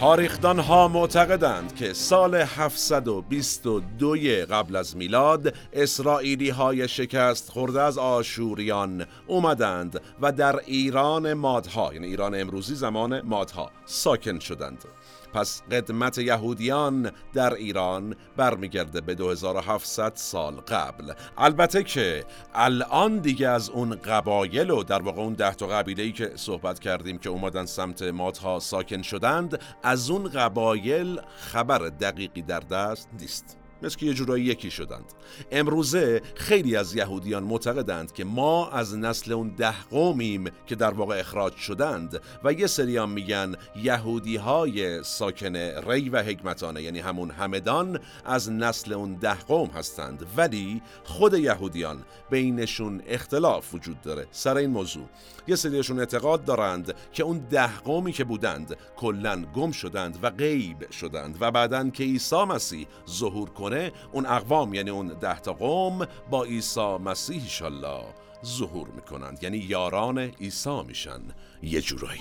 تاریخدان 0.00 0.58
ها 0.58 0.88
معتقدند 0.88 1.74
که 1.74 1.92
سال 1.92 2.34
722 2.34 4.16
قبل 4.50 4.76
از 4.76 4.96
میلاد 4.96 5.54
اسرائیلی 5.72 6.50
های 6.50 6.88
شکست 6.88 7.50
خورده 7.50 7.82
از 7.82 7.98
آشوریان 7.98 9.06
اومدند 9.26 10.00
و 10.20 10.32
در 10.32 10.60
ایران 10.66 11.32
مادها 11.32 11.94
یعنی 11.94 12.06
ایران 12.06 12.40
امروزی 12.40 12.74
زمان 12.74 13.20
مادها 13.20 13.70
ساکن 13.86 14.38
شدند. 14.38 14.84
پس 15.32 15.62
قدمت 15.62 16.18
یهودیان 16.18 17.10
در 17.32 17.54
ایران 17.54 18.16
برمیگرده 18.36 19.00
به 19.00 19.14
2700 19.14 20.12
سال 20.14 20.54
قبل. 20.54 21.12
البته 21.38 21.82
که 21.82 22.24
الان 22.54 23.18
دیگه 23.18 23.48
از 23.48 23.70
اون 23.70 23.94
قبایل 23.94 24.70
و 24.70 24.82
در 24.82 25.02
واقع 25.02 25.20
اون 25.20 25.32
ده 25.32 25.54
تا 25.54 25.66
قبیله 25.66 26.02
ای 26.02 26.12
که 26.12 26.32
صحبت 26.36 26.78
کردیم 26.78 27.18
که 27.18 27.28
اومدن 27.28 27.66
سمت 27.66 28.02
ماتها 28.02 28.58
ساکن 28.58 29.02
شدند 29.02 29.60
از 29.82 30.10
اون 30.10 30.28
قبایل 30.28 31.20
خبر 31.36 31.78
دقیقی 31.78 32.42
در 32.42 32.60
دست 32.60 33.08
نیست. 33.20 33.59
مثل 33.82 33.98
که 33.98 34.06
یه 34.06 34.14
جورایی 34.14 34.44
یکی 34.44 34.70
شدند. 34.70 35.04
امروزه 35.52 36.22
خیلی 36.34 36.76
از 36.76 36.94
یهودیان 36.94 37.42
معتقدند 37.42 38.12
که 38.12 38.24
ما 38.24 38.70
از 38.70 38.98
نسل 38.98 39.32
اون 39.32 39.48
ده 39.48 39.82
قومیم 39.82 40.50
که 40.66 40.74
در 40.74 40.90
واقع 40.90 41.18
اخراج 41.18 41.56
شدند 41.56 42.20
و 42.44 42.52
یه 42.52 42.66
سریان 42.66 43.10
میگن 43.10 43.54
یهودی 43.76 44.36
های 44.36 45.02
ساکن 45.02 45.56
ری 45.56 46.08
و 46.08 46.22
حکمتانه 46.22 46.82
یعنی 46.82 46.98
همون 46.98 47.30
همدان 47.30 48.00
از 48.24 48.50
نسل 48.50 48.92
اون 48.92 49.14
ده 49.14 49.34
قوم 49.34 49.68
هستند. 49.68 50.26
ولی 50.36 50.82
خود 51.04 51.34
یهودیان 51.34 52.02
بینشون 52.30 53.02
اختلاف 53.06 53.74
وجود 53.74 54.00
داره. 54.00 54.26
سر 54.30 54.56
این 54.56 54.70
موضوع. 54.70 55.06
یه 55.48 55.56
سریشون 55.56 55.98
اعتقاد 55.98 56.44
دارند 56.44 56.94
که 57.12 57.22
اون 57.22 57.38
ده 57.38 57.76
قومی 57.78 58.12
که 58.12 58.24
بودند 58.24 58.76
کلا 58.96 59.44
گم 59.54 59.72
شدند 59.72 60.18
و 60.22 60.30
غیب 60.30 60.90
شدند 60.90 61.36
و 61.40 61.50
بعدا 61.50 61.90
که 61.90 62.04
عیسی 62.04 62.44
مسیح 62.44 62.86
ظهور 63.10 63.50
کنه 63.70 63.92
اون 64.12 64.26
اقوام 64.26 64.74
یعنی 64.74 64.90
اون 64.90 65.08
ده 65.08 65.40
تا 65.40 65.52
قوم 65.52 66.06
با 66.30 66.44
عیسی 66.44 66.96
مسیح 67.04 67.42
الله 67.62 68.04
ظهور 68.44 68.88
می‌کنند. 68.88 69.42
یعنی 69.42 69.58
یاران 69.58 70.18
عیسی 70.18 70.82
میشن. 70.82 71.20
یه 71.62 71.80
جورایی. 71.80 72.20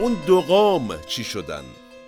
اون 0.00 0.16
دو 0.26 0.40
قوم 0.40 0.88
چی 1.06 1.24
شدن؟ 1.24 1.64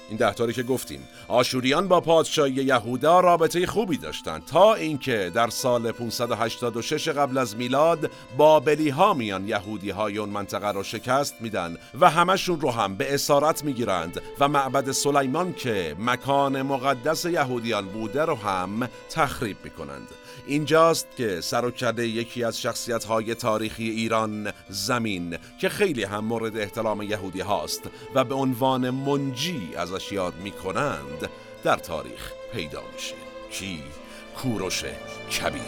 این 0.08 0.18
دهتاری 0.18 0.52
که 0.52 0.62
گفتیم. 0.62 1.08
آشوریان 1.28 1.88
با 1.88 2.00
پادشاهی 2.00 2.52
یهودا 2.52 3.20
رابطه 3.20 3.66
خوبی 3.66 3.96
داشتند. 3.96 4.44
تا 4.44 4.74
اینکه 4.74 5.32
در 5.34 5.48
سال 5.48 5.92
586 5.92 7.08
قبل 7.08 7.38
از 7.38 7.56
میلاد 7.56 8.10
بابلی 8.36 8.88
ها 8.88 9.14
میان 9.14 9.48
یهودی 9.48 9.90
های 9.90 10.18
اون 10.18 10.28
منطقه 10.28 10.72
رو 10.72 10.82
شکست 10.82 11.34
میدن 11.40 11.76
و 12.00 12.10
همشون 12.10 12.60
رو 12.60 12.70
هم 12.70 12.94
به 12.94 13.14
اسارت 13.14 13.64
می‌گیرند 13.64 14.20
و 14.40 14.48
معبد 14.48 14.92
سلیمان 14.92 15.52
که 15.52 15.96
مکان 15.98 16.62
مقدس 16.62 17.24
یهودیان 17.24 17.86
بوده 17.86 18.24
رو 18.24 18.34
هم 18.34 18.88
تخریب 19.10 19.56
می‌کنند. 19.64 20.08
اینجاست 20.46 21.06
که 21.16 21.40
سر 21.40 21.64
و 21.64 21.70
یکی 21.98 22.44
از 22.44 22.60
شخصیت 22.60 23.04
های 23.04 23.34
تاریخی 23.34 23.90
ایران 23.90 24.52
زمین 24.68 25.38
که 25.60 25.68
خیلی 25.68 26.04
هم 26.04 26.24
مورد 26.24 26.56
احترام 26.56 27.02
یهودی 27.02 27.40
هاست 27.40 27.82
و 28.14 28.24
به 28.24 28.34
عنوان 28.34 28.90
منجی 28.90 29.70
ازش 29.76 30.12
یاد 30.12 30.34
می‌کنند 30.34 31.28
در 31.64 31.76
تاریخ 31.76 32.32
پیدا 32.52 32.82
میشه. 32.94 33.14
کی؟ 33.50 33.82
کوروش 34.36 34.84
کبیر. 35.40 35.60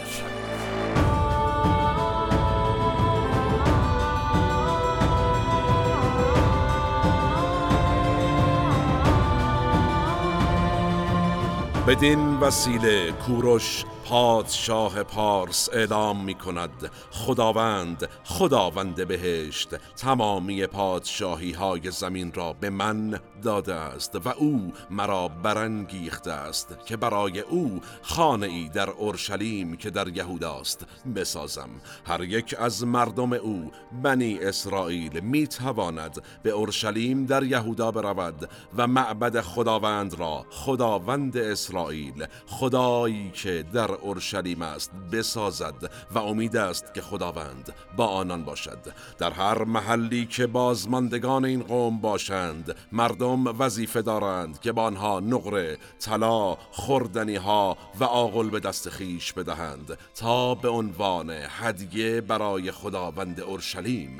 بدین 11.87 12.37
وسیله 12.39 13.11
کوروش 13.11 13.83
پادشاه 14.09 15.03
پارس 15.03 15.69
اعلام 15.73 16.23
می 16.23 16.33
کند 16.33 16.91
خداوند 17.11 18.09
خداوند 18.23 19.07
بهشت 19.07 19.69
تمامی 19.95 20.67
پادشاهی 20.67 21.51
های 21.51 21.91
زمین 21.91 22.33
را 22.33 22.53
به 22.53 22.69
من 22.69 23.19
داده 23.43 23.73
است 23.73 24.15
و 24.15 24.29
او 24.29 24.73
مرا 24.89 25.27
برانگیخته 25.27 26.31
است 26.31 26.77
که 26.85 26.97
برای 26.97 27.39
او 27.39 27.81
خانه 28.01 28.45
ای 28.45 28.69
در 28.69 28.89
اورشلیم 28.89 29.75
که 29.75 29.89
در 29.89 30.07
یهوداست 30.07 30.85
بسازم. 31.15 31.69
هر 32.05 32.23
یک 32.23 32.55
از 32.59 32.83
مردم 32.83 33.33
او 33.33 33.71
بنی 34.03 34.39
اسرائیل 34.39 35.19
می 35.19 35.47
تواند 35.47 36.21
به 36.43 36.49
اورشلیم 36.49 37.25
در 37.25 37.43
یهودا 37.43 37.91
برود 37.91 38.49
و 38.77 38.87
معبد 38.87 39.41
خداوند 39.41 40.19
را 40.19 40.45
خداوند 40.49 41.37
اسرائیل 41.37 42.25
خدایی 42.47 43.31
که 43.31 43.65
در 43.73 43.96
اورشلیم 44.01 44.61
است 44.61 44.91
بسازد 45.11 45.91
و 46.11 46.17
امید 46.17 46.57
است 46.57 46.93
که 46.93 47.01
خداوند 47.01 47.73
با 47.97 48.07
آنان 48.07 48.43
باشد. 48.43 48.79
در 49.17 49.31
هر 49.31 49.63
محلی 49.63 50.25
که 50.25 50.47
بازماندگان 50.47 51.45
این 51.45 51.63
قوم 51.63 52.01
باشند 52.01 52.75
مردم 52.91 53.59
وظیفه 53.59 54.01
دارند 54.01 54.59
که 54.59 54.71
با 54.71 54.83
آنها 54.83 55.19
نقره 55.19 55.77
طلا 55.99 56.57
خوردنی 56.71 57.35
ها 57.35 57.77
و 57.99 58.03
آقل 58.03 58.49
به 58.49 58.59
دست 58.59 58.89
خیش 58.89 59.33
بدهند 59.33 59.97
تا 60.15 60.55
به 60.55 60.69
عنوان 60.69 61.29
هدیه 61.29 62.21
برای 62.21 62.71
خداوند 62.71 63.41
اورشلیم 63.41 64.17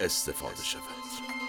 استفاده 0.00 0.62
شود. 0.64 1.39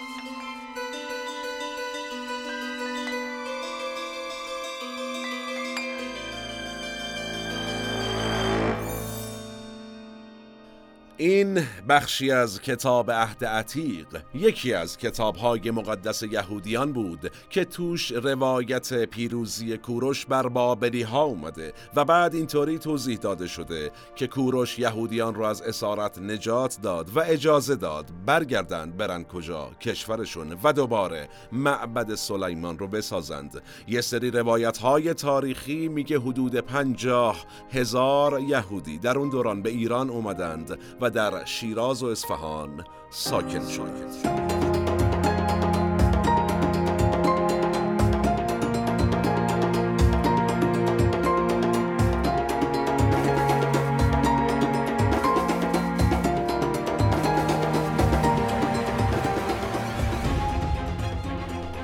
این 11.22 11.66
بخشی 11.88 12.30
از 12.30 12.60
کتاب 12.60 13.10
عهد 13.10 13.44
عتیق 13.44 14.06
یکی 14.34 14.74
از 14.74 14.98
کتابهای 14.98 15.70
مقدس 15.70 16.22
یهودیان 16.22 16.92
بود 16.92 17.32
که 17.50 17.64
توش 17.64 18.12
روایت 18.12 19.04
پیروزی 19.04 19.76
کوروش 19.76 20.26
بر 20.26 20.48
بابلی 20.48 21.02
ها 21.02 21.22
اومده 21.22 21.72
و 21.96 22.04
بعد 22.04 22.34
اینطوری 22.34 22.78
توضیح 22.78 23.18
داده 23.18 23.46
شده 23.46 23.90
که 24.16 24.26
کوروش 24.26 24.78
یهودیان 24.78 25.34
را 25.34 25.50
از 25.50 25.62
اسارت 25.62 26.18
نجات 26.18 26.78
داد 26.82 27.16
و 27.16 27.20
اجازه 27.20 27.76
داد 27.76 28.06
برگردند 28.26 28.96
برن 28.96 29.24
کجا 29.24 29.70
کشورشون 29.80 30.58
و 30.64 30.72
دوباره 30.72 31.28
معبد 31.52 32.14
سلیمان 32.14 32.78
رو 32.78 32.88
بسازند. 32.88 33.62
یه 33.88 34.00
سری 34.00 34.30
روایت 34.30 34.78
های 34.78 35.14
تاریخی 35.14 35.88
میگه 35.88 36.18
حدود 36.18 36.56
پنجاه 36.56 37.44
هزار 37.72 38.40
یهودی 38.40 38.98
در 38.98 39.18
اون 39.18 39.28
دوران 39.28 39.62
به 39.62 39.70
ایران 39.70 40.10
اومدند 40.10 40.78
و 41.00 41.11
در 41.12 41.44
شیراز 41.44 42.02
و 42.02 42.06
اصفهان 42.06 42.84
ساکن 43.10 43.68
شد. 43.68 44.61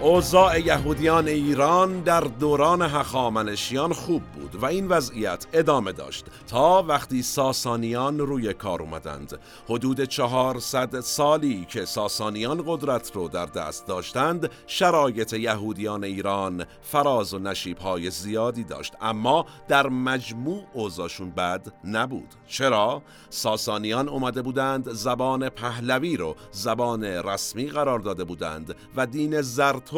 اوضاع 0.08 0.60
یهودیان 0.60 1.28
ایران 1.28 2.00
در 2.00 2.20
دوران 2.20 2.82
هخامنشیان 2.82 3.92
خوب 3.92 4.22
بود 4.22 4.54
و 4.54 4.66
این 4.66 4.88
وضعیت 4.88 5.46
ادامه 5.52 5.92
داشت 5.92 6.26
تا 6.46 6.84
وقتی 6.88 7.22
ساسانیان 7.22 8.18
روی 8.18 8.54
کار 8.54 8.82
اومدند. 8.82 9.38
حدود 9.68 10.04
400 10.04 11.00
سالی 11.00 11.64
که 11.64 11.84
ساسانیان 11.84 12.64
قدرت 12.66 13.10
رو 13.14 13.28
در 13.28 13.46
دست 13.46 13.86
داشتند 13.86 14.50
شرایط 14.66 15.32
یهودیان 15.32 16.04
ایران 16.04 16.64
فراز 16.82 17.34
و 17.34 17.38
نشیب 17.38 17.78
های 17.78 18.10
زیادی 18.10 18.64
داشت. 18.64 18.94
اما 19.00 19.46
در 19.68 19.88
مجموع 19.88 20.64
اوضاعشون 20.72 21.30
بد 21.30 21.72
نبود. 21.84 22.28
چرا؟ 22.46 23.02
ساسانیان 23.30 24.08
اومده 24.08 24.42
بودند 24.42 24.92
زبان 24.92 25.48
پهلوی 25.48 26.16
رو 26.16 26.36
زبان 26.52 27.04
رسمی 27.04 27.66
قرار 27.66 27.98
داده 27.98 28.24
بودند 28.24 28.74
و 28.96 29.06
دین 29.06 29.40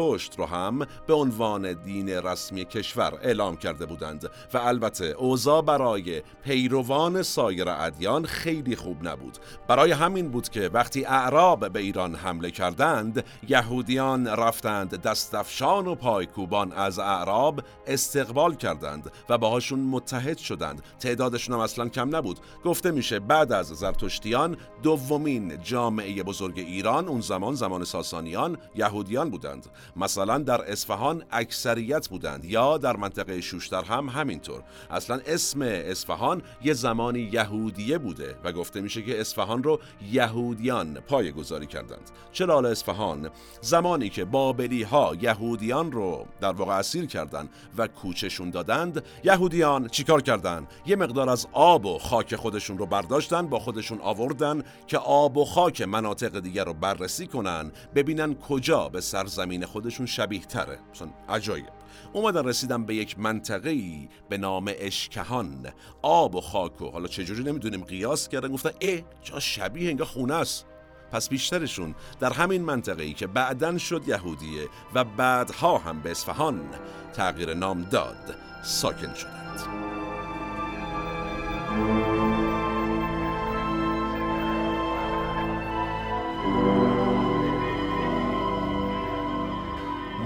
زرتشت 0.01 0.39
رو 0.39 0.45
هم 0.45 0.87
به 1.07 1.13
عنوان 1.13 1.73
دین 1.73 2.09
رسمی 2.09 2.65
کشور 2.65 3.19
اعلام 3.21 3.57
کرده 3.57 3.85
بودند 3.85 4.29
و 4.53 4.57
البته 4.57 5.05
اوضاع 5.05 5.61
برای 5.61 6.21
پیروان 6.43 7.23
سایر 7.23 7.69
ادیان 7.69 8.25
خیلی 8.25 8.75
خوب 8.75 9.07
نبود. 9.07 9.37
برای 9.67 9.91
همین 9.91 10.29
بود 10.29 10.49
که 10.49 10.69
وقتی 10.73 11.05
اعراب 11.05 11.69
به 11.69 11.79
ایران 11.79 12.15
حمله 12.15 12.51
کردند 12.51 13.25
یهودیان 13.49 14.27
رفتند 14.27 15.01
دستفشان 15.01 15.87
و 15.87 15.95
پایکوبان 15.95 16.71
از 16.71 16.99
اعراب 16.99 17.61
استقبال 17.87 18.55
کردند 18.55 19.11
و 19.29 19.37
باهاشون 19.37 19.79
متحد 19.79 20.37
شدند. 20.37 20.81
تعدادشون 20.99 21.55
هم 21.55 21.61
اصلا 21.61 21.89
کم 21.89 22.15
نبود. 22.15 22.39
گفته 22.65 22.91
میشه 22.91 23.19
بعد 23.19 23.51
از 23.51 23.67
زرتشتیان 23.67 24.57
دومین 24.83 25.63
جامعه 25.63 26.23
بزرگ 26.23 26.59
ایران 26.59 27.07
اون 27.07 27.21
زمان 27.21 27.55
زمان 27.55 27.83
ساسانیان 27.83 28.57
یهودیان 28.75 29.29
بودند. 29.29 29.67
مثلا 29.95 30.37
در 30.37 30.71
اصفهان 30.71 31.23
اکثریت 31.31 32.07
بودند 32.07 32.45
یا 32.45 32.77
در 32.77 32.97
منطقه 32.97 33.41
شوشتر 33.41 33.83
هم 33.83 34.09
همینطور. 34.09 34.63
اصلا 34.91 35.21
اسم 35.25 35.61
اصفهان 35.61 36.41
یه 36.63 36.73
زمانی 36.73 37.19
یهودیه 37.19 37.97
بوده 37.97 38.35
و 38.43 38.51
گفته 38.51 38.81
میشه 38.81 39.01
که 39.01 39.19
اصفهان 39.19 39.63
رو 39.63 39.79
یهودیان 40.11 40.93
پای 40.93 41.31
گذاری 41.31 41.67
کردند 41.67 42.11
چرا 42.31 42.59
اصفهان؟ 42.59 43.29
زمانی 43.61 44.09
که 44.09 44.25
بابلی 44.25 44.83
ها 44.83 45.15
یهودیان 45.21 45.91
رو 45.91 46.25
در 46.41 46.51
واقع 46.51 46.73
اسیر 46.73 47.05
کردند 47.05 47.49
و 47.77 47.87
کوچشون 47.87 48.49
دادند 48.49 49.03
یهودیان 49.23 49.87
چیکار 49.87 50.21
کردند 50.21 50.67
یه 50.85 50.95
مقدار 50.95 51.29
از 51.29 51.47
آب 51.51 51.85
و 51.85 51.99
خاک 51.99 52.35
خودشون 52.35 52.77
رو 52.77 52.85
برداشتن 52.85 53.47
با 53.47 53.59
خودشون 53.59 53.99
آوردن 54.01 54.63
که 54.87 54.97
آب 54.97 55.37
و 55.37 55.45
خاک 55.45 55.81
مناطق 55.81 56.39
دیگر 56.39 56.65
رو 56.65 56.73
بررسی 56.73 57.27
کنن 57.27 57.71
ببینن 57.95 58.35
کجا 58.35 58.89
به 58.89 59.01
سرزمین 59.01 59.65
خودشون 59.81 60.05
شبیه 60.05 60.41
تره 60.41 60.79
مثلا 60.93 61.07
عجایب. 61.29 61.69
اومدن 62.13 62.45
رسیدن 62.45 62.85
به 62.85 62.95
یک 62.95 63.19
منطقه 63.19 64.07
به 64.29 64.37
نام 64.37 64.71
اشکهان. 64.77 65.67
آب 66.01 66.35
و 66.35 66.41
خاک 66.41 66.81
و 66.81 66.89
حالا 66.89 67.07
چجوری 67.07 67.43
نمی‌دونیم 67.43 67.83
قیاس 67.83 68.27
کردن 68.27 68.51
گفتن 68.51 68.69
اه 68.81 68.99
جا 69.23 69.39
شبیه 69.39 69.89
انگار 69.89 70.07
خونه 70.07 70.33
است. 70.33 70.65
پس 71.11 71.29
بیشترشون 71.29 71.95
در 72.19 72.33
همین 72.33 72.61
منطقه 72.61 73.03
ای 73.03 73.13
که 73.13 73.27
بعدن 73.27 73.77
شد 73.77 74.07
یهودیه 74.07 74.67
و 74.93 75.03
بعدها 75.03 75.77
هم 75.77 76.01
به 76.01 76.11
اصفهان 76.11 76.69
تغییر 77.13 77.53
نام 77.53 77.83
داد 77.83 78.35
ساکن 78.63 79.13
شدند. 79.13 79.81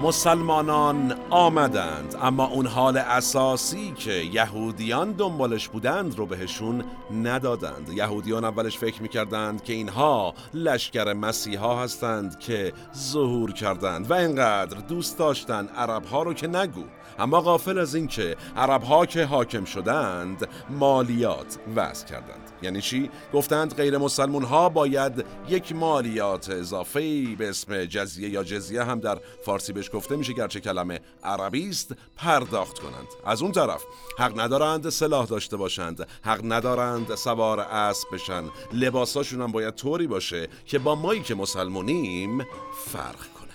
مسلمانان 0.05 1.15
آمدند 1.29 2.15
اما 2.21 2.45
اون 2.45 2.65
حال 2.65 2.97
اساسی 2.97 3.91
که 3.91 4.11
یهودیان 4.11 5.11
دنبالش 5.11 5.67
بودند 5.67 6.17
رو 6.17 6.25
بهشون 6.25 6.83
ندادند. 7.23 7.89
یهودیان 7.89 8.43
اولش 8.43 8.77
فکر 8.77 9.01
می‌کردند 9.01 9.63
که 9.63 9.73
اینها 9.73 10.33
لشکر 10.53 11.13
مسیحا 11.13 11.83
هستند 11.83 12.39
که 12.39 12.73
ظهور 12.97 13.53
کردند 13.53 14.11
و 14.11 14.13
اینقدر 14.13 14.77
دوست 14.77 15.19
داشتند 15.19 15.69
عربها 15.69 16.23
رو 16.23 16.33
که 16.33 16.47
نگو. 16.47 16.83
اما 17.19 17.41
غافل 17.41 17.77
از 17.77 17.95
اینکه 17.95 18.35
عربها 18.57 19.05
که 19.05 19.25
حاکم 19.25 19.65
شدند 19.65 20.47
مالیات 20.69 21.57
وضع 21.75 22.05
کردند. 22.07 22.51
یعنی 22.61 22.81
چی؟ 22.81 23.09
گفتند 23.33 23.75
غیر 23.75 23.97
مسلمون 23.97 24.43
ها 24.43 24.69
باید 24.69 25.25
یک 25.49 25.75
مالیات 25.75 26.49
اضافه 26.49 27.35
به 27.35 27.49
اسم 27.49 27.85
جزیه 27.85 28.29
یا 28.29 28.43
جزیه 28.43 28.83
هم 28.83 28.99
در 28.99 29.19
فارسی 29.45 29.73
بهش 29.73 29.89
گفته 29.93 30.15
میشه 30.15 30.33
گرچه 30.33 30.59
کلمه 30.59 30.99
عربی 31.23 31.69
است 31.69 31.95
پرداخت 32.17 32.79
کنند. 32.79 33.07
از 33.25 33.41
اون 33.41 33.51
طرف 33.51 33.83
حق 34.19 34.39
ندارند 34.39 34.89
سلاح 34.89 35.25
داشته 35.25 35.57
باشند 35.57 36.07
حق 36.23 36.41
ندارند 36.43 37.15
سوار 37.15 37.59
اسب 37.59 38.07
بشن. 38.13 38.43
لباساشون 38.73 39.41
هم 39.41 39.51
باید 39.51 39.75
طوری 39.75 40.07
باشه 40.07 40.47
که 40.65 40.79
با 40.79 40.95
مایی 40.95 41.21
که 41.21 41.35
مسلمونیم 41.35 42.45
فرق 42.85 43.15
کنه. 43.17 43.53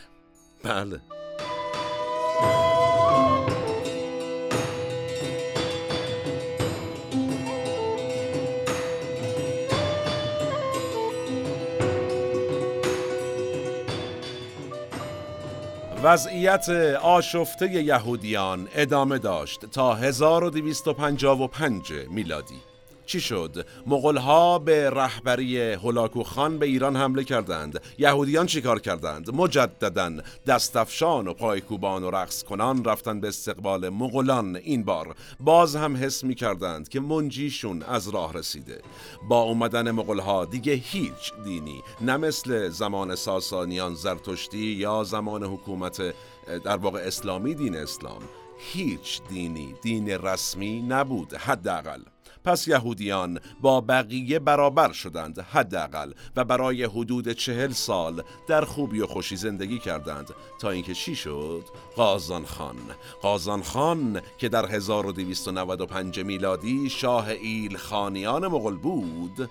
بله. 0.62 1.19
وضعیت 16.02 16.68
آشفته 17.02 17.66
یهودیان 17.82 18.68
ادامه 18.74 19.18
داشت 19.18 19.66
تا 19.66 19.94
1255 19.94 21.92
میلادی. 22.10 22.69
چی 23.10 23.20
شد؟ 23.20 23.66
ها 24.16 24.58
به 24.58 24.90
رهبری 24.90 25.72
هولاکو 25.72 26.22
خان 26.22 26.58
به 26.58 26.66
ایران 26.66 26.96
حمله 26.96 27.24
کردند. 27.24 27.80
یهودیان 27.98 28.46
چیکار 28.46 28.80
کردند؟ 28.80 29.34
مجددا 29.34 30.12
دستفشان 30.46 31.28
و 31.28 31.34
پایکوبان 31.34 32.04
و 32.04 32.10
رقص 32.10 32.42
کنان 32.42 32.84
رفتن 32.84 33.20
به 33.20 33.28
استقبال 33.28 33.88
مغولان. 33.88 34.56
این 34.56 34.84
بار 34.84 35.14
باز 35.40 35.76
هم 35.76 35.96
حس 35.96 36.24
می 36.24 36.34
کردند 36.34 36.88
که 36.88 37.00
منجیشون 37.00 37.82
از 37.82 38.08
راه 38.08 38.32
رسیده. 38.32 38.80
با 39.28 39.42
اومدن 39.42 39.98
ها 39.98 40.44
دیگه 40.44 40.72
هیچ 40.72 41.32
دینی 41.44 41.82
نه 42.00 42.16
مثل 42.16 42.68
زمان 42.68 43.14
ساسانیان 43.14 43.94
زرتشتی 43.94 44.58
یا 44.58 45.04
زمان 45.04 45.44
حکومت 45.44 46.14
در 46.64 46.76
واقع 46.76 46.98
اسلامی 46.98 47.54
دین 47.54 47.76
اسلام. 47.76 48.22
هیچ 48.58 49.20
دینی 49.28 49.74
دین 49.82 50.08
رسمی 50.08 50.82
نبود 50.82 51.34
حداقل. 51.34 52.00
پس 52.44 52.68
یهودیان 52.68 53.40
با 53.60 53.80
بقیه 53.80 54.38
برابر 54.38 54.92
شدند 54.92 55.38
حداقل 55.38 56.12
و 56.36 56.44
برای 56.44 56.84
حدود 56.84 57.32
چهل 57.32 57.72
سال 57.72 58.22
در 58.48 58.64
خوبی 58.64 59.00
و 59.00 59.06
خوشی 59.06 59.36
زندگی 59.36 59.78
کردند 59.78 60.30
تا 60.60 60.70
اینکه 60.70 60.94
چی 60.94 61.16
شد؟ 61.16 61.64
قازان 61.96 62.44
خان. 62.44 62.76
قازان 63.22 63.62
خان 63.62 64.20
که 64.38 64.48
در 64.48 64.66
1295 64.66 66.20
میلادی 66.20 66.90
شاه 66.90 67.28
ایل 67.28 67.76
خانیان 67.76 68.46
مغل 68.46 68.76
بود 68.76 69.50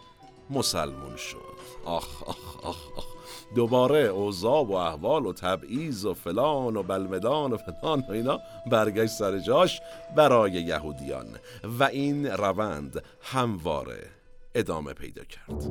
مسلمون 0.50 1.16
شد. 1.16 1.60
آخ 1.86 2.24
آخ 2.24 2.66
آخ 2.66 2.78
آخ. 2.98 3.09
دوباره 3.56 4.00
اوضاع 4.00 4.64
و 4.64 4.72
احوال 4.72 5.26
و 5.26 5.34
تبعیض 5.34 6.06
و 6.06 6.14
فلان 6.14 6.78
و 6.78 6.84
بلمدان 6.84 7.54
و 7.54 7.58
فلان 7.58 8.04
و 8.10 8.12
اینا 8.12 8.40
برگشت 8.72 9.12
سر 9.14 9.40
جاش 9.40 9.82
برای 10.16 10.52
یهودیان. 10.52 11.28
و 11.80 11.84
این 11.84 12.26
روند 12.26 13.04
همواره 13.22 14.00
ادامه 14.56 14.94
پیدا 14.94 15.24
کرد. 15.24 15.64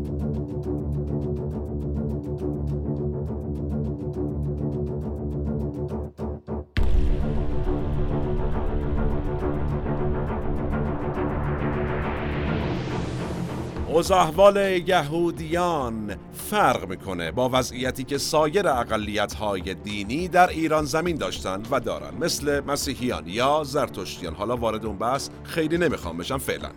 احوال 13.99 14.57
یهودیان 14.87 16.17
فرق 16.51 16.89
می‌کنه 16.89 17.31
با 17.31 17.51
وضعیتی 17.53 18.05
که 18.05 18.19
سایر 18.19 18.69
اقلیت 18.69 19.35
های 19.35 19.75
دینی 19.75 20.29
در 20.29 20.49
ایران 20.49 20.85
زمین 20.85 21.17
داشتند 21.17 21.69
و 21.71 21.81
دارن 21.81 22.15
مثل 22.21 22.61
مسیحیان 22.61 23.27
یا 23.27 23.63
زرتشتیان. 23.65 24.35
حالا 24.35 24.57
وارد 24.57 24.87
اون 24.87 24.99
بحث 24.99 25.29
خیلی 25.45 25.79
نمی‌خوام 25.79 26.17
بشم 26.17 26.39
فعلا. 26.39 26.71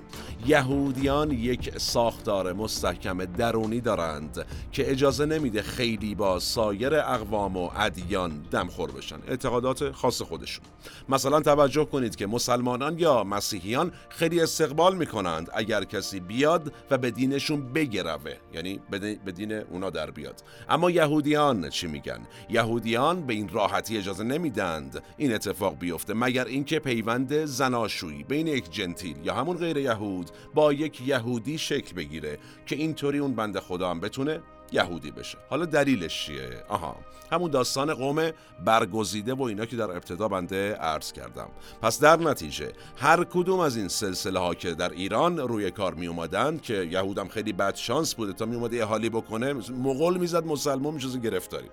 یهودیان 0.45 1.31
یک 1.31 1.77
ساختار 1.77 2.53
مستحکم 2.53 3.25
درونی 3.25 3.81
دارند 3.81 4.45
که 4.71 4.91
اجازه 4.91 5.25
نمیده 5.25 5.61
خیلی 5.61 6.15
با 6.15 6.39
سایر 6.39 6.95
اقوام 6.95 7.57
و 7.57 7.69
ادیان 7.77 8.41
دمخور 8.51 8.91
بشن. 8.91 9.17
اعتقادات 9.27 9.91
خاص 9.91 10.21
خودشون. 10.21 10.65
مثلا 11.09 11.39
توجه 11.39 11.85
کنید 11.85 12.15
که 12.15 12.27
مسلمانان 12.27 12.99
یا 12.99 13.23
مسیحیان 13.23 13.91
خیلی 14.09 14.41
استقبال 14.41 14.95
می‌کنند 14.95 15.49
اگر 15.53 15.83
کسی 15.83 16.19
بیاد 16.19 16.73
و 16.91 16.97
به 16.97 17.10
دینشون 17.11 17.73
بگروه. 17.73 18.33
یعنی 18.53 18.79
به 19.25 19.31
دین 19.31 19.51
اونا 19.51 19.89
در 19.89 20.11
بیاد. 20.11 20.43
اما 20.69 20.91
یهودیان 20.91 21.69
چی 21.69 21.87
میگن؟ 21.87 22.19
یهودیان 22.49 23.25
به 23.25 23.33
این 23.33 23.49
راحتی 23.49 23.97
اجازه 23.97 24.23
نمیدند 24.23 25.03
این 25.17 25.33
اتفاق 25.33 25.77
بیفته 25.79 26.13
مگر 26.13 26.45
اینکه 26.45 26.79
پیوند 26.79 27.45
زناشویی 27.45 28.23
بین 28.23 28.47
یک 28.47 28.71
جنتیل 28.71 29.15
یا 29.23 29.33
همون 29.33 29.57
غیر 29.57 29.77
یهود 29.77 30.29
با 30.53 30.73
یک 30.73 31.07
یهودی 31.07 31.57
شکل 31.57 31.95
بگیره 31.95 32.37
که 32.65 32.75
اینطوری 32.75 33.19
اون 33.19 33.35
بنده 33.35 33.59
خدا 33.59 33.89
هم 33.89 33.99
بتونه 33.99 34.41
یهودی 34.71 35.11
بشه. 35.11 35.37
حالا 35.49 35.65
دلیلش 35.65 36.25
چیه؟ 36.25 36.63
آها. 36.69 36.95
همون 37.31 37.51
داستان 37.51 37.93
قوم 37.93 38.31
برگزیده 38.65 39.33
و 39.33 39.41
اینا 39.41 39.65
که 39.65 39.75
در 39.75 39.91
ابتدا 39.91 40.27
بنده 40.27 40.73
عرض 40.73 41.11
کردم. 41.11 41.47
پس 41.81 41.99
در 41.99 42.15
نتیجه 42.15 42.71
هر 42.97 43.23
کدوم 43.23 43.59
از 43.59 43.77
این 43.77 43.87
سلسله 43.87 44.39
ها 44.39 44.55
که 44.55 44.73
در 44.73 44.89
ایران 44.89 45.37
روی 45.37 45.71
کار 45.71 45.93
می 45.93 46.07
اومدن 46.07 46.57
که 46.57 46.73
یهودم 46.73 47.27
خیلی 47.27 47.53
بد 47.53 47.75
شانس 47.75 48.15
بوده 48.15 48.33
تا 48.33 48.45
می 48.45 48.55
اومده 48.55 48.77
احالی 48.77 49.09
بکنه 49.09 49.53
مغول 49.53 50.17
می‌زد 50.17 50.45
مسلمان 50.45 50.93
میشه 50.93 51.17
گرفتاری. 51.19 51.69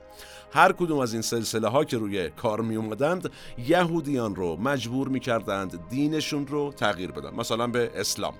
هر 0.52 0.72
کدوم 0.72 0.98
از 0.98 1.12
این 1.12 1.22
سلسله 1.22 1.68
ها 1.68 1.84
که 1.84 1.98
روی 1.98 2.30
کار 2.30 2.60
می 2.60 2.76
اومدند 2.76 3.30
یهودیان 3.58 4.34
رو 4.34 4.56
مجبور 4.56 5.08
می 5.08 5.20
کردند 5.20 5.88
دینشون 5.88 6.46
رو 6.46 6.72
تغییر 6.72 7.12
بدن. 7.12 7.34
مثلا 7.34 7.66
به 7.66 7.90
اسلام. 7.94 8.34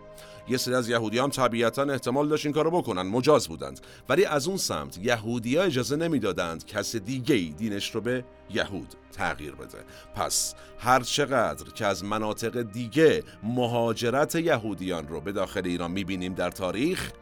یه 0.50 0.56
سری 0.56 0.74
از 0.74 0.88
یهودی 0.88 1.18
هم 1.18 1.30
طبیعتا 1.30 1.82
احتمال 1.82 2.28
داشت 2.28 2.46
این 2.46 2.54
کارو 2.54 2.70
بکنن 2.70 3.02
مجاز 3.02 3.48
بودند. 3.48 3.80
ولی 4.08 4.24
از 4.24 4.48
اون 4.48 4.56
سمت 4.56 4.98
یهودی 4.98 5.56
ها 5.56 5.62
اجازه 5.62 5.96
نمی‌دادند 5.96 6.66
کس 6.66 6.96
دیگه 6.96 7.34
ای 7.34 7.48
دینش 7.48 7.94
رو 7.94 8.00
به 8.00 8.24
یهود 8.50 8.94
تغییر 9.12 9.54
بده. 9.54 9.78
پس 10.14 10.54
هر 10.78 11.00
چقدر 11.00 11.70
که 11.74 11.86
از 11.86 12.04
مناطق 12.04 12.62
دیگه 12.62 13.22
مهاجرت 13.42 14.34
یهودیان 14.34 15.08
رو 15.08 15.20
به 15.20 15.32
داخل 15.32 15.62
ایران 15.64 15.90
می‌بینیم 15.90 16.34
در 16.34 16.50
تاریخ 16.50 17.12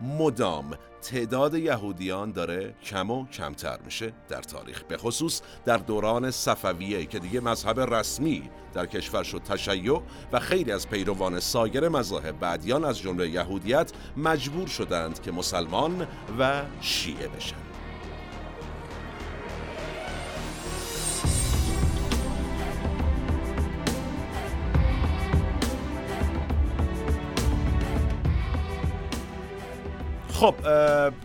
مدام 0.00 0.74
تعداد 1.02 1.54
یهودیان 1.54 2.32
داره 2.32 2.74
کم 2.82 3.10
و 3.10 3.26
کمتر 3.26 3.78
میشه 3.84 4.12
در 4.28 4.42
تاریخ 4.42 4.82
به 4.82 4.96
خصوص 4.96 5.40
در 5.64 5.76
دوران 5.76 6.30
صفویه 6.30 7.06
که 7.06 7.18
دیگه 7.18 7.40
مذهب 7.40 7.80
رسمی 7.80 8.50
در 8.74 8.86
کشور 8.86 9.22
شد 9.22 9.42
تشیع 9.42 10.00
و 10.32 10.40
خیلی 10.40 10.72
از 10.72 10.88
پیروان 10.88 11.40
سایر 11.40 11.88
مذاهب 11.88 12.38
بعدیان 12.38 12.84
از 12.84 12.98
جمله 12.98 13.28
یهودیت 13.28 13.92
مجبور 14.16 14.66
شدند 14.66 15.22
که 15.22 15.32
مسلمان 15.32 16.06
و 16.38 16.62
شیعه 16.80 17.28
بشن. 17.28 17.73
خب 30.44 30.54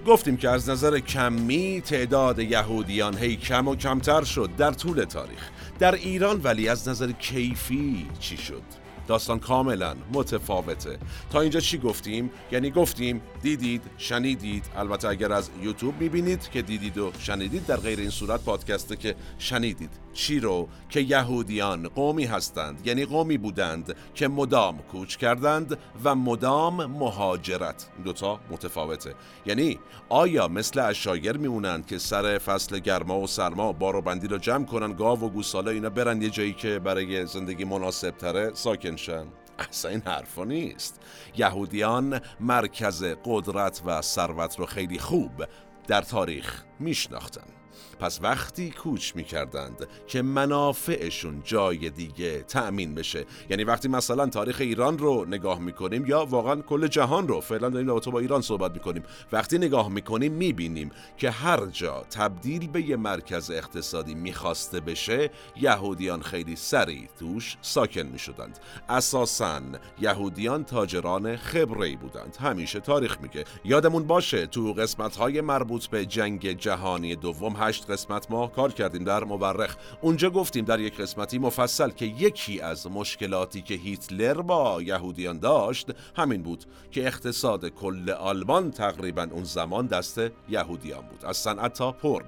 گفتیم 0.07 0.37
که 0.37 0.49
از 0.49 0.69
نظر 0.69 0.99
کمی 0.99 1.81
تعداد 1.81 2.39
یهودیان 2.39 3.17
هی 3.17 3.35
کم 3.35 3.67
و 3.67 3.75
کمتر 3.75 4.23
شد 4.23 4.49
در 4.57 4.71
طول 4.71 5.03
تاریخ. 5.03 5.49
در 5.79 5.95
ایران 5.95 6.41
ولی 6.43 6.69
از 6.69 6.87
نظر 6.87 7.11
کیفی 7.11 8.07
چی 8.19 8.37
شد؟ 8.37 8.61
داستان 9.07 9.39
کاملا 9.39 9.95
متفاوته. 10.13 10.97
تا 11.31 11.41
اینجا 11.41 11.59
چی 11.59 11.77
گفتیم؟ 11.77 12.31
یعنی 12.51 12.71
گفتیم 12.71 13.21
دیدید 13.41 13.81
شنیدید. 13.97 14.65
البته 14.77 15.07
اگر 15.07 15.31
از 15.33 15.49
یوتیوب 15.61 16.01
می‌بینید 16.01 16.49
که 16.49 16.61
دیدید 16.61 16.97
و 16.97 17.11
شنیدید 17.19 17.65
در 17.65 17.77
غیر 17.77 17.99
این 17.99 18.09
صورت 18.09 18.41
پادکسته 18.41 18.95
که 18.95 19.15
شنیدید. 19.39 19.91
چی 20.19 20.39
رو 20.39 20.67
که 20.89 21.01
یهودیان 21.01 21.87
قومی 21.87 22.25
هستند 22.25 22.87
یعنی 22.87 23.05
قومی 23.05 23.37
بودند 23.37 23.95
که 24.15 24.27
مدام 24.27 24.77
کوچ 24.77 25.15
کردند 25.15 25.77
و 26.03 26.15
مدام 26.15 26.85
مهاجرت. 26.85 27.89
دوتا 28.03 28.39
متفاوته. 28.49 29.15
یعنی 29.45 29.79
آیا 30.09 30.47
مثل 30.47 30.79
اشایر 30.79 31.37
میمونند 31.37 31.85
که 31.85 31.97
سر 31.97 32.37
فصل 32.37 32.79
گرما 32.79 33.19
و 33.19 33.27
سرما 33.27 33.73
بار 33.73 33.95
و 33.95 34.01
بندی 34.01 34.27
رو 34.27 34.37
جمع 34.37 34.65
کنن 34.65 34.93
گاو 34.93 35.19
و 35.19 35.29
گوساله 35.29 35.71
اینا 35.71 35.89
برن 35.89 36.21
یه 36.21 36.29
جایی 36.29 36.53
که 36.53 36.79
برای 36.79 37.25
زندگی 37.25 37.63
مناسب 37.63 38.11
تره 38.11 38.51
ساکن 38.53 38.95
شن؟ 38.95 39.25
اصلا 39.59 39.91
این 39.91 40.01
حرفا 40.05 40.43
نیست. 40.43 41.01
یهودیان 41.37 42.21
مرکز 42.39 43.03
قدرت 43.25 43.81
و 43.85 44.01
ثروت 44.01 44.59
رو 44.59 44.65
خیلی 44.65 44.99
خوب 44.99 45.45
در 45.87 46.01
تاریخ 46.01 46.63
میشناختن. 46.79 47.58
پس 47.99 48.19
وقتی 48.21 48.71
کوچ 48.71 49.15
می‌کردند 49.15 49.87
که 50.07 50.21
منافعشون 50.21 51.41
جای 51.45 51.89
دیگه 51.89 52.41
تأمین 52.41 52.95
بشه. 52.95 53.25
یعنی 53.49 53.63
وقتی 53.63 53.87
مثلا 53.87 54.27
تاریخ 54.27 54.57
ایران 54.59 54.97
رو 54.97 55.25
نگاه 55.25 55.59
می‌کنیم 55.59 56.05
یا 56.05 56.25
واقعا 56.25 56.61
کل 56.61 56.87
جهان 56.87 57.27
رو 57.27 57.41
فعلا 57.41 57.69
داریم 57.69 57.99
تو 57.99 58.11
با 58.11 58.19
ایران 58.19 58.41
صحبت 58.41 58.71
می‌کنیم. 58.71 59.03
وقتی 59.31 59.57
نگاه 59.57 59.89
می‌کنیم 59.89 60.31
می‌بینیم 60.31 60.91
که 61.17 61.31
هر 61.31 61.65
جا 61.65 62.05
تبدیل 62.11 62.67
به 62.67 62.81
یه 62.81 62.95
مرکز 62.95 63.51
اقتصادی 63.51 64.15
می‌خواسته 64.15 64.79
بشه 64.79 65.29
یهودیان 65.61 66.21
خیلی 66.21 66.55
سریع 66.55 67.09
توش 67.19 67.57
ساکن 67.61 68.01
می‌شدند. 68.01 68.59
اساسا 68.89 69.61
یهودیان 70.01 70.63
تاجران 70.63 71.35
خبره 71.35 71.95
بودند. 71.95 72.37
همیشه 72.41 72.79
تاریخ 72.79 73.21
میگه. 73.21 73.43
یادمون 73.65 74.03
باشه 74.03 74.45
تو 74.45 74.73
قسمت 74.73 75.15
های 75.15 75.41
مربوط 75.41 75.87
به 75.87 76.05
جنگ 76.05 76.51
جهانی 76.51 77.15
دوم 77.15 77.53
هشت 77.59 77.91
قسمت 77.91 78.31
ما 78.31 78.47
کار 78.47 78.71
کردیم 78.71 79.03
در 79.03 79.23
مورخ. 79.23 79.75
اونجا 80.01 80.29
گفتیم 80.29 80.65
در 80.65 80.79
یک 80.79 80.97
قسمتی 80.97 81.39
مفصل 81.39 81.89
که 81.89 82.05
یکی 82.05 82.61
از 82.61 82.87
مشکلاتی 82.87 83.61
که 83.61 83.73
هیتلر 83.73 84.41
با 84.41 84.81
یهودیان 84.81 85.39
داشت 85.39 85.87
همین 86.15 86.43
بود 86.43 86.65
که 86.91 87.07
اقتصاد 87.07 87.69
کل 87.69 88.09
آلمان 88.09 88.71
تقریبا 88.71 89.27
اون 89.31 89.43
زمان 89.43 89.87
دست 89.87 90.21
یهودیان 90.49 91.01
بود. 91.01 91.25
از 91.25 91.37
صنعت 91.37 91.73
تا 91.73 91.91
پرن. 91.91 92.25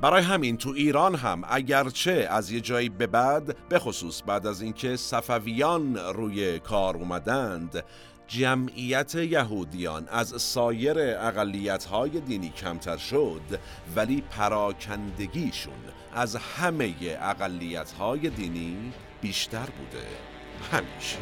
برای 0.00 0.22
همین 0.22 0.56
تو 0.56 0.70
ایران 0.70 1.14
هم 1.14 1.42
اگرچه 1.48 2.26
از 2.30 2.50
یه 2.50 2.60
جایی 2.60 2.88
به 2.88 3.06
بعد 3.06 3.56
به 3.68 3.78
خصوص 3.78 4.22
بعد 4.26 4.46
از 4.46 4.62
اینکه 4.62 4.96
صفویان 4.96 5.96
روی 5.96 6.58
کار 6.58 6.96
اومدند 6.96 7.84
جمعیت 8.28 9.14
یهودیان 9.14 10.08
از 10.08 10.42
سایر 10.42 10.96
اقلیت 10.98 11.84
های 11.84 12.20
دینی 12.20 12.48
کمتر 12.48 12.96
شد 12.96 13.60
ولی 13.96 14.20
پراکندگیشون 14.30 15.74
از 16.14 16.36
همه 16.36 16.94
اقلیت 17.20 17.92
های 17.92 18.30
دینی 18.30 18.92
بیشتر 19.20 19.66
بوده. 19.66 20.06
همیشه. 20.72 21.18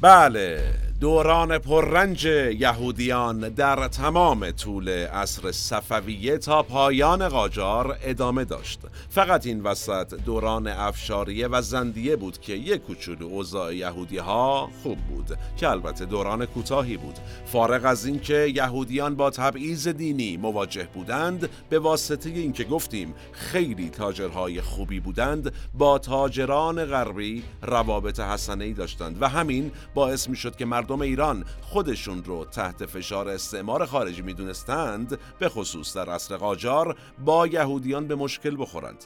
بله. 0.00 0.83
دوران 1.00 1.58
پررنج 1.58 2.24
یهودیان 2.24 3.48
در 3.48 3.88
تمام 3.88 4.50
طول 4.50 4.88
عصر 4.88 5.52
صفویه 5.52 6.38
تا 6.38 6.62
پایان 6.62 7.28
قاجار 7.28 7.98
ادامه 8.02 8.44
داشت. 8.44 8.80
فقط 9.10 9.46
این 9.46 9.62
وسط 9.62 10.14
دوران 10.14 10.66
افشاریه 10.66 11.48
و 11.48 11.62
زندیه 11.62 12.16
بود 12.16 12.40
که 12.40 12.52
یک 12.52 12.82
کوچولو 12.82 13.26
اوضاع 13.26 13.76
یهودی 13.76 14.18
ها 14.18 14.70
خوب 14.82 14.98
بود 14.98 15.38
که 15.56 15.70
البته 15.70 16.04
دوران 16.04 16.46
کوتاهی 16.46 16.96
بود. 16.96 17.14
فارغ 17.46 17.84
از 17.84 18.06
اینکه 18.06 18.52
یهودیان 18.54 19.14
با 19.14 19.30
تبعیض 19.30 19.88
دینی 19.88 20.36
مواجه 20.36 20.88
بودند 20.94 21.48
به 21.68 21.78
واسطه 21.78 22.30
اینکه 22.30 22.64
گفتیم 22.64 23.14
خیلی 23.32 23.90
تاجرهای 23.90 24.60
خوبی 24.60 25.00
بودند 25.00 25.52
با 25.74 25.98
تاجران 25.98 26.84
غربی 26.84 27.42
روابط 27.62 28.20
حسنه 28.20 28.64
ای 28.64 28.72
داشتند. 28.72 29.22
و 29.22 29.28
همین 29.28 29.72
باعث 29.94 30.28
می 30.28 30.36
شد 30.36 30.56
که 30.56 30.64
مردم 30.84 31.00
ایران 31.00 31.44
خودشون 31.62 32.24
رو 32.24 32.44
تحت 32.44 32.86
فشار 32.86 33.28
استعمار 33.28 33.86
خارجی 33.86 34.22
می‌دونستند 34.22 35.18
به 35.38 35.48
خصوص 35.48 35.96
در 35.96 36.10
عصر 36.10 36.36
قاجار 36.36 36.96
با 37.24 37.46
یهودیان 37.46 38.06
به 38.06 38.14
مشکل 38.14 38.56
بخورند. 38.58 39.04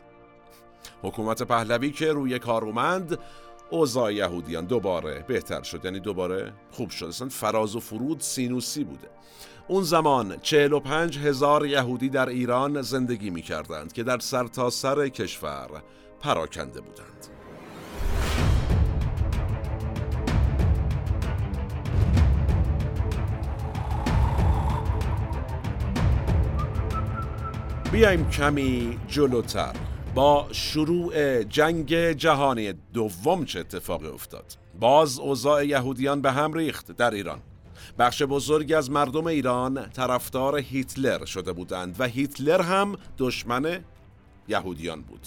حکومت 1.03 1.43
پهلوی 1.43 1.91
که 1.91 2.13
روی 2.13 2.39
کار 2.39 2.65
اومد 2.65 3.19
اوضاع 3.71 4.15
یهودیان 4.15 4.65
دوباره 4.65 5.25
بهتر 5.29 5.63
شد. 5.63 5.85
یعنی 5.85 6.01
دوباره 6.01 6.53
خوب 6.71 6.91
شد. 6.91 7.07
اصلا 7.07 7.29
فراز 7.29 7.77
و 7.77 7.81
فرود 7.81 8.21
سینوسی 8.21 8.85
بوده. 8.85 9.09
اون 9.69 9.83
زمان 9.83 10.37
45 10.43 11.19
هزار 11.19 11.67
یهودی 11.67 12.09
در 12.09 12.29
ایران 12.29 12.83
زندگی 12.83 13.31
می 13.31 13.43
کردند 13.43 13.93
که 13.93 14.03
در 14.03 14.19
سرتاسر 14.19 14.95
سر 14.95 15.09
کشور 15.09 15.83
پراکنده 16.21 16.81
بودند. 16.81 17.38
بیایم 27.99 28.31
کمی 28.31 28.99
جلوتر. 29.09 29.73
با 30.15 30.47
شروع 30.53 31.43
جنگ 31.43 31.95
جهانی 32.13 32.73
دوم 32.95 33.45
چه 33.45 33.61
اتفاقی 33.61 34.07
افتاد؟ 34.07 34.45
باز 34.81 35.19
اوضاع 35.19 35.67
یهودیان 35.67 36.21
به 36.21 36.33
هم 36.33 36.53
ریخت 36.53 36.93
در 36.93 37.11
ایران. 37.11 37.39
بخش 37.99 38.23
بزرگی 38.23 38.75
از 38.75 38.91
مردم 38.91 39.27
ایران 39.27 39.91
طرفدار 39.91 40.59
هیتلر 40.59 41.25
شده 41.25 41.53
بودند 41.53 41.97
و 41.99 42.05
هیتلر 42.05 42.63
هم 42.63 42.97
دشمن 43.19 43.85
یهودیان 44.49 45.03
بود. 45.03 45.21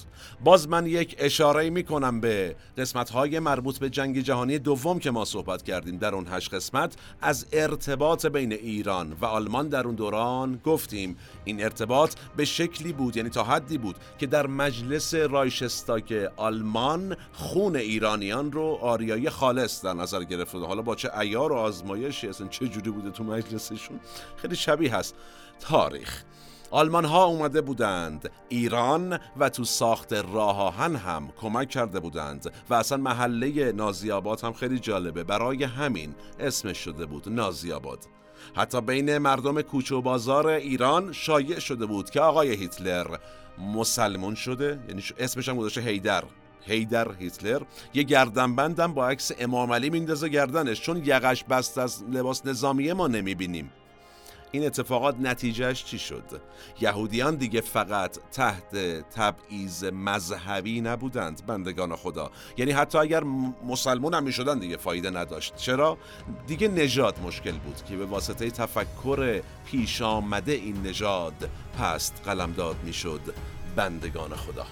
باز 0.43 0.69
من 0.69 0.85
یک 0.85 1.15
اشاره 1.19 1.69
می 1.69 1.83
کنم 1.83 2.21
به 2.21 2.55
قسمت 2.77 3.09
های 3.09 3.39
مربوط 3.39 3.79
به 3.79 3.89
جنگ 3.89 4.19
جهانی 4.19 4.59
دوم 4.59 4.99
که 4.99 5.11
ما 5.11 5.25
صحبت 5.25 5.63
کردیم 5.63 5.97
در 5.97 6.15
اون 6.15 6.27
هشت 6.29 6.53
قسمت 6.53 6.95
از 7.21 7.45
ارتباط 7.51 8.25
بین 8.25 8.53
ایران 8.53 9.13
و 9.21 9.25
آلمان 9.25 9.69
در 9.69 9.85
اون 9.85 9.95
دوران 9.95 10.61
گفتیم. 10.65 11.17
این 11.45 11.63
ارتباط 11.63 12.15
به 12.37 12.45
شکلی 12.45 12.93
بود 12.93 13.17
یعنی 13.17 13.29
تا 13.29 13.43
حدی 13.43 13.77
بود 13.77 13.95
که 14.19 14.27
در 14.27 14.47
مجلس 14.47 15.13
رایشستاک 15.13 16.31
آلمان 16.37 17.17
خون 17.33 17.75
ایرانیان 17.75 18.51
رو 18.51 18.77
آریایی 18.81 19.29
خالص 19.29 19.85
در 19.85 19.93
نظر 19.93 20.23
گرفته 20.23 20.57
حالا 20.57 20.81
با 20.81 20.95
چه 20.95 21.17
ایار 21.19 21.51
و 21.51 21.55
آزمایشی 21.55 22.27
اصلا 22.27 22.47
چه 22.47 22.67
جوری 22.67 22.91
بوده 22.91 23.11
تو 23.11 23.23
مجلسشون؟ 23.23 23.99
خیلی 24.37 24.55
شبیه 24.55 24.95
هست. 24.95 25.15
تاریخ. 25.59 26.23
آلمان 26.71 27.05
ها 27.05 27.25
اومده 27.25 27.61
بودند. 27.61 28.31
ایران 28.49 29.19
و 29.37 29.49
تو 29.49 29.63
ساخت 29.63 30.13
راه 30.13 30.59
آهن 30.59 30.95
هم 30.95 31.29
کمک 31.41 31.69
کرده 31.69 31.99
بودند. 31.99 32.53
و 32.69 32.73
اصلا 32.73 32.97
محله 32.97 33.71
نازیاباد 33.71 34.41
هم 34.41 34.53
خیلی 34.53 34.79
جالبه. 34.79 35.23
برای 35.23 35.63
همین 35.63 36.15
اسمش 36.39 36.77
شده 36.77 37.05
بود 37.05 37.29
نازیاباد 37.29 37.99
حتی 38.55 38.81
بین 38.81 39.17
مردم 39.17 39.61
کوچه 39.61 39.95
و 39.95 40.01
بازار 40.01 40.47
ایران 40.47 41.11
شایع 41.11 41.59
شده 41.59 41.85
بود 41.85 42.09
که 42.09 42.21
آقای 42.21 42.55
هیتلر 42.55 43.17
مسلمون 43.75 44.35
شده. 44.35 44.79
یعنی 44.87 45.03
اسمش 45.19 45.49
هم 45.49 45.57
گذاشته 45.57 45.81
هیدر. 45.81 46.23
هیدر 46.61 47.11
هیتلر. 47.19 47.61
یه 47.93 48.03
گردنبندم 48.03 48.93
با 48.93 49.07
عکس 49.07 49.31
امام 49.39 49.73
علی 49.73 49.89
میندازه 49.89 50.29
گردنش. 50.29 50.81
چون 50.81 50.97
یقش 51.05 51.43
بست 51.43 51.77
از 51.77 52.03
لباس 52.11 52.45
نظامیه 52.45 52.93
ما 52.93 53.07
نمی‌بینیم. 53.07 53.71
این 54.51 54.65
اتفاقات 54.65 55.15
نتیجهش 55.19 55.83
چی 55.83 55.99
شد؟ 55.99 56.41
یهودیان 56.81 57.35
دیگه 57.35 57.61
فقط 57.61 58.17
تحت 58.31 58.75
تبعیض 59.15 59.83
مذهبی 59.83 60.81
نبودند 60.81 61.45
بندگان 61.45 61.95
خدا 61.95 62.31
یعنی 62.57 62.71
حتی 62.71 62.97
اگر 62.97 63.23
مسلمون 63.67 64.13
هم 64.13 64.23
می‌شدن 64.23 64.59
دیگه 64.59 64.77
فایده 64.77 65.09
نداشت 65.09 65.55
چرا؟ 65.55 65.97
دیگه 66.47 66.67
نژاد 66.67 67.19
مشکل 67.23 67.51
بود 67.57 67.85
که 67.85 67.97
به 67.97 68.05
واسطه 68.05 68.51
تفکر 68.51 69.41
پیش 69.65 70.01
آمده 70.01 70.51
این 70.51 70.81
نژاد 70.81 71.49
پست 71.79 72.21
قلمداد 72.25 72.75
می‌شد 72.83 73.21
بندگان 73.75 74.35
خدا 74.35 74.65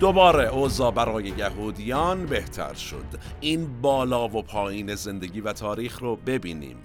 دوباره 0.00 0.48
اوضاع 0.48 0.92
برای 0.92 1.24
یهودیان 1.24 2.26
بهتر 2.26 2.74
شد. 2.74 3.04
این 3.40 3.80
بالا 3.80 4.28
و 4.28 4.42
پایین 4.42 4.94
زندگی 4.94 5.40
و 5.40 5.52
تاریخ 5.52 5.98
رو 5.98 6.16
ببینیم. 6.16 6.76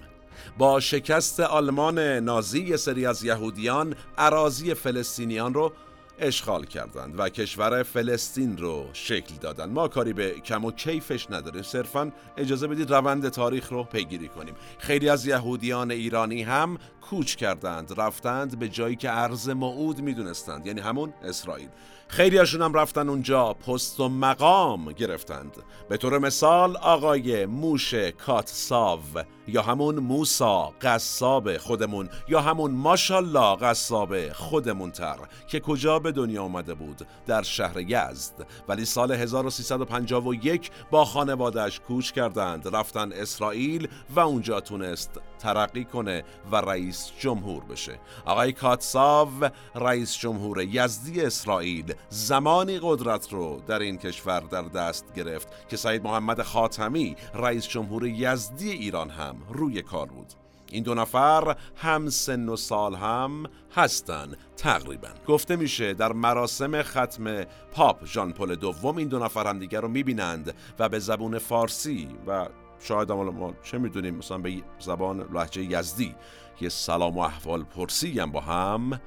با 0.58 0.80
شکست 0.80 1.40
آلمان 1.40 2.00
نازی 2.00 2.78
سری 2.78 3.06
از 3.06 3.24
یهودیان 3.24 3.96
عراضی 4.18 4.74
فلسطینیان 4.74 5.54
رو 5.54 5.72
اشغال 6.20 6.66
کردند 6.66 7.20
و 7.20 7.30
کشور 7.30 7.84
فلسطین 7.84 8.58
رو 8.58 8.86
شکل 8.94 9.36
دادند 9.42 9.72
ما 9.72 9.88
کاری 9.88 10.14
به 10.14 10.32
کم 10.32 10.66
و 10.66 10.72
کیفش 10.72 11.28
نداریم. 11.30 11.62
صرفا 11.62 12.12
اجازه 12.38 12.68
بدید 12.68 12.92
روند 12.92 13.30
تاریخ 13.30 13.72
رو 13.72 13.84
پیگیری 13.84 14.28
کنیم. 14.28 14.54
خیلی 14.78 15.10
از 15.10 15.26
یهودیان 15.26 15.92
ایرانی 15.92 16.44
هم 16.44 16.78
کوچ 17.02 17.36
کردند 17.36 17.94
رفتند 17.98 18.60
به 18.60 18.70
جایی 18.70 18.96
که 18.96 19.12
ارز 19.12 19.50
معود 19.50 20.02
می‌دونستند 20.02 20.68
یعنی 20.68 20.82
همون 20.82 21.14
اسرائیل. 21.24 21.70
خیلی 22.16 22.38
هاشون 22.38 22.62
هم 22.62 22.74
رفتن 22.74 23.10
اونجا 23.10 23.54
پست 23.54 24.00
و 24.00 24.10
مقام 24.10 24.92
گرفتند. 24.92 25.58
به 25.90 25.98
طور 25.98 26.20
مثال 26.20 26.78
آقای 26.78 27.46
موش 27.46 27.94
کاتساو 27.94 29.00
یا 29.48 29.62
همون 29.62 29.96
موسا 29.96 30.74
قصاب 30.82 31.58
خودمون 31.58 32.10
یا 32.30 32.42
همون 32.42 32.72
ماشالله 32.72 33.56
قصاب 33.56 34.32
خودمون 34.32 34.92
تر 34.92 35.18
که 35.48 35.60
کجا 35.60 36.00
به 36.00 36.12
دنیا 36.12 36.44
آمده 36.44 36.74
بود 36.74 37.08
در 37.28 37.42
شهر 37.42 37.80
یزد. 37.80 38.48
ولی 38.68 38.86
سال 38.86 39.12
1351 39.12 40.72
با 40.92 41.06
خانوادش 41.06 41.80
کوچ 41.80 42.12
کردند 42.12 42.76
رفتن 42.76 43.12
اسرائیل 43.12 43.88
و 44.16 44.20
اونجا 44.20 44.60
تونست 44.60 45.22
ترقی 45.44 45.84
کنه 45.84 46.24
و 46.52 46.56
رئیس 46.56 47.12
جمهور 47.20 47.64
بشه. 47.64 48.00
آقای 48.26 48.54
کاتساو 48.54 49.30
رئیس 49.76 50.18
جمهور 50.18 50.62
یزدی 50.62 51.22
اسرائیل 51.22 51.94
زمانی 52.10 52.80
قدرت 52.82 53.34
رو 53.34 53.62
در 53.68 53.80
این 53.80 53.98
کشور 53.98 54.40
در 54.40 54.62
دست 54.62 55.14
گرفت 55.14 55.48
که 55.70 55.78
سعید 55.78 56.04
محمد 56.04 56.42
خاتمی 56.42 57.16
رئیس 57.34 57.68
جمهور 57.68 58.08
یزدی 58.08 58.72
ایران 58.72 59.10
هم 59.10 59.36
روی 59.50 59.82
کار 59.82 60.06
بود. 60.06 60.34
این 60.72 60.84
دو 60.84 60.94
نفر 60.94 61.58
هم 61.76 62.10
سن 62.10 62.50
و 62.50 62.56
سال 62.56 62.96
هم 62.96 63.46
هستن 63.76 64.36
تقریبا. 64.58 65.08
گفته 65.28 65.56
میشه 65.56 65.94
در 65.94 66.14
مراسم 66.14 66.82
ختم 66.82 67.44
پاپ 67.72 68.06
ژان 68.06 68.34
پل 68.34 68.56
دوم 68.56 68.98
این 68.98 69.08
دو 69.08 69.20
نفر 69.20 69.48
هم 69.48 69.60
دیگر 69.60 69.82
رو 69.82 69.88
می‌بینند 69.88 70.54
و 70.80 70.90
به 70.90 71.00
زبون 71.00 71.38
فارسی 71.38 72.08
و 72.28 72.48
شاید 72.84 73.12
ما 73.12 73.54
چه 73.64 73.78
می‌دونیم؟ 73.78 74.16
مثلا 74.16 74.38
به 74.38 74.64
زبان 74.80 75.22
لحجه 75.34 75.64
یزدی 75.64 76.16
یه 76.62 76.70
سلام 76.70 77.18
و 77.18 77.20
احوال 77.20 77.64
پرسی 77.64 78.20
هم 78.20 78.32
با 78.32 78.42
هم 78.42 79.00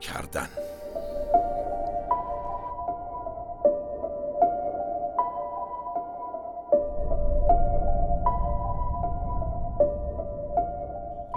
کردن. 0.00 0.48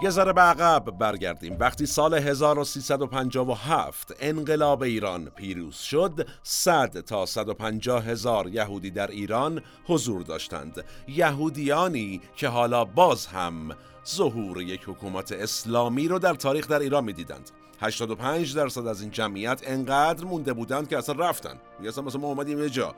یه 0.04 0.10
ذره 0.10 0.34
به 0.34 0.42
عقب 0.42 0.92
برگردیم. 0.92 1.58
وقتی 1.60 1.86
سال 1.86 2.14
1357 2.14 4.14
انقلاب 4.20 4.82
ایران 4.82 5.26
پیروز 5.26 5.76
شد 5.76 6.28
100 6.44 7.00
تا 7.00 7.26
150 7.26 8.06
هزار 8.06 8.48
یهودی 8.48 8.92
در 8.92 9.08
ایران 9.08 9.62
حضور 9.86 10.22
داشتند. 10.22 10.84
یهودیانی 11.08 12.22
که 12.36 12.48
حالا 12.48 12.86
باز 12.86 13.26
هم 13.26 13.76
ظهور 14.08 14.62
یک 14.62 14.82
حکومت 14.88 15.32
اسلامی 15.32 16.08
رو 16.08 16.20
در 16.20 16.34
تاریخ 16.34 16.68
در 16.68 16.80
ایران 16.80 17.04
می‌دیدند. 17.04 17.52
85 17.82 18.56
درصد 18.56 18.88
از 18.88 19.02
این 19.02 19.12
جمعیت 19.12 19.62
انقدر 19.66 20.26
مونده 20.26 20.54
بودند 20.54 20.90
که 20.90 20.98
اصلا 20.98 21.16
رفتن. 21.16 21.56
اصلا 21.88 22.04
مثلا 22.04 22.22
ما 22.22 22.28
اومدیم 22.28 22.60
یه 22.60 22.70
جا 22.70 22.96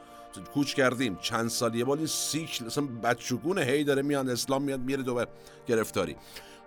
کوچ 0.53 0.73
کردیم. 0.73 1.17
چند 1.21 1.49
سال 1.49 1.75
یه 1.75 1.85
بار 1.85 1.97
این 1.97 2.07
سیکل 2.07 2.65
اصلا 2.65 2.87
بچگونه 3.03 3.61
هی 3.61 3.83
داره 3.83 4.01
میان 4.01 4.29
اسلام 4.29 4.61
میاد 4.61 4.79
میره 4.79 5.03
دوباره. 5.03 5.27
گرفتاری. 5.67 6.15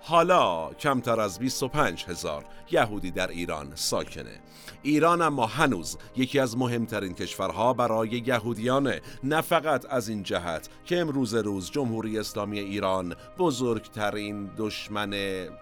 حالا 0.01 0.75
کمتر 0.75 1.21
از 1.21 1.39
25 1.39 2.05
هزار 2.09 2.45
یهودی 2.71 3.11
در 3.11 3.27
ایران 3.27 3.73
ساکنه. 3.75 4.41
ایران 4.83 5.23
اما 5.23 5.47
هنوز 5.47 5.99
یکی 6.17 6.39
از 6.39 6.57
مهمترین 6.57 7.15
کشورها 7.15 7.73
برای 7.73 8.09
یهودیانه 8.09 9.01
نه 9.25 9.41
فقط 9.41 9.87
از 9.91 10.09
این 10.09 10.23
جهت 10.23 10.69
که 10.85 10.99
امروز 10.99 11.35
روز 11.35 11.71
جمهوری 11.71 12.19
اسلامی 12.19 12.59
ایران 12.59 13.15
بزرگترین 13.39 14.51
دشمن 14.57 15.11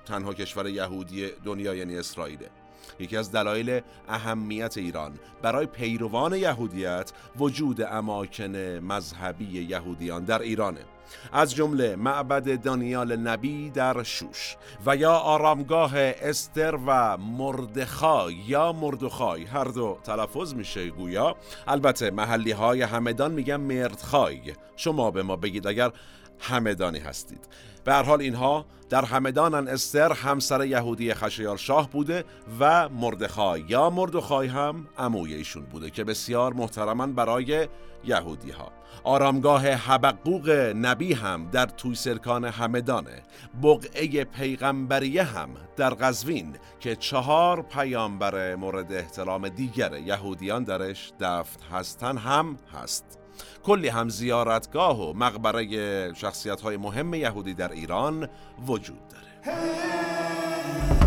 تنها 0.07 0.35
کشور 0.35 0.68
یهودی 0.68 1.31
دنیا 1.44 1.75
یعنی 1.75 1.96
اسرائیله. 1.96 2.51
یکی 2.99 3.17
از 3.17 3.33
دلایل 3.33 3.81
اهمیت 4.09 4.79
ایران. 4.79 5.13
برای 5.43 5.67
پیروان 5.67 6.35
یهودیت 6.35 7.13
وجود 7.39 7.83
اماکن 7.83 8.57
مذهبی 8.57 9.63
یهودیان 9.63 10.25
در 10.25 10.43
ایرانه. 10.43 10.81
از 11.33 11.55
جمله 11.55 11.97
معبد 11.97 12.63
دانیال 12.63 13.17
نبی 13.17 13.71
در 13.71 14.03
شوش. 14.03 14.57
و 14.87 14.97
یا 14.97 15.13
آرامگاه 15.13 15.93
استر 15.97 16.79
و 16.87 17.17
مردخای 17.17 18.35
یا 18.35 18.73
مردخای. 18.73 19.45
هر 19.45 19.65
دو 19.65 19.99
تلفظ 20.05 20.55
میشه 20.55 20.91
گویا. 20.91 21.37
البته 21.67 22.11
محلی 22.11 22.51
های 22.51 22.83
همدان 22.83 23.33
میگن 23.33 23.57
مردخای. 23.57 24.41
شما 24.77 25.11
به 25.11 25.23
ما 25.23 25.37
بگید 25.37 25.67
اگر 25.67 25.93
همدانی 26.40 26.99
هستید. 26.99 27.49
به 27.85 27.92
هر 27.92 28.03
حال 28.03 28.20
اینها 28.20 28.66
در 28.88 29.05
همدانن 29.05 29.68
استر 29.68 30.12
همسر 30.12 30.66
یهودی 30.66 31.14
خشیار 31.14 31.57
شاه 31.57 31.91
بوده 31.91 32.24
و 32.61 32.89
مردخای 32.89 33.64
یا 33.68 33.91
مردخای 33.91 34.49
هم 34.49 34.87
عموی 34.99 35.34
ایشون 35.34 35.64
بوده 35.64 35.91
که 35.91 36.05
بسیار 36.05 36.53
محترمن 36.53 37.12
برای 37.12 37.68
یهودی 38.05 38.51
ها 38.51 38.72
آرامگاه 39.05 39.68
حبقوق 39.68 40.51
نبی 40.76 41.12
هم 41.12 41.51
در 41.51 41.66
توی 41.66 41.95
سرکان 41.95 42.45
همدانه 42.45 43.22
بقعه 43.62 44.24
پیغمبریه 44.24 45.22
هم 45.22 45.49
در 45.76 45.91
قزوین 45.91 46.57
که 46.80 46.97
چهار 46.97 47.62
پیامبر 47.62 48.55
مورد 48.55 48.93
احترام 48.93 49.49
دیگر 49.49 49.99
یهودیان 49.99 50.64
درش 50.64 51.12
دفت 51.20 51.61
هستن 51.72 52.16
هم 52.16 52.57
هست. 52.72 53.26
کلی 53.67 53.89
هم 53.89 54.09
زیارتگاه 54.09 55.01
و 55.01 55.12
مقبره 55.12 56.14
شخصیت 56.14 56.61
های 56.61 56.77
مهم 56.77 57.14
یهودی 57.14 57.55
در 57.55 57.73
ایران 57.73 58.29
وجود 58.67 59.01
داره. 59.09 61.06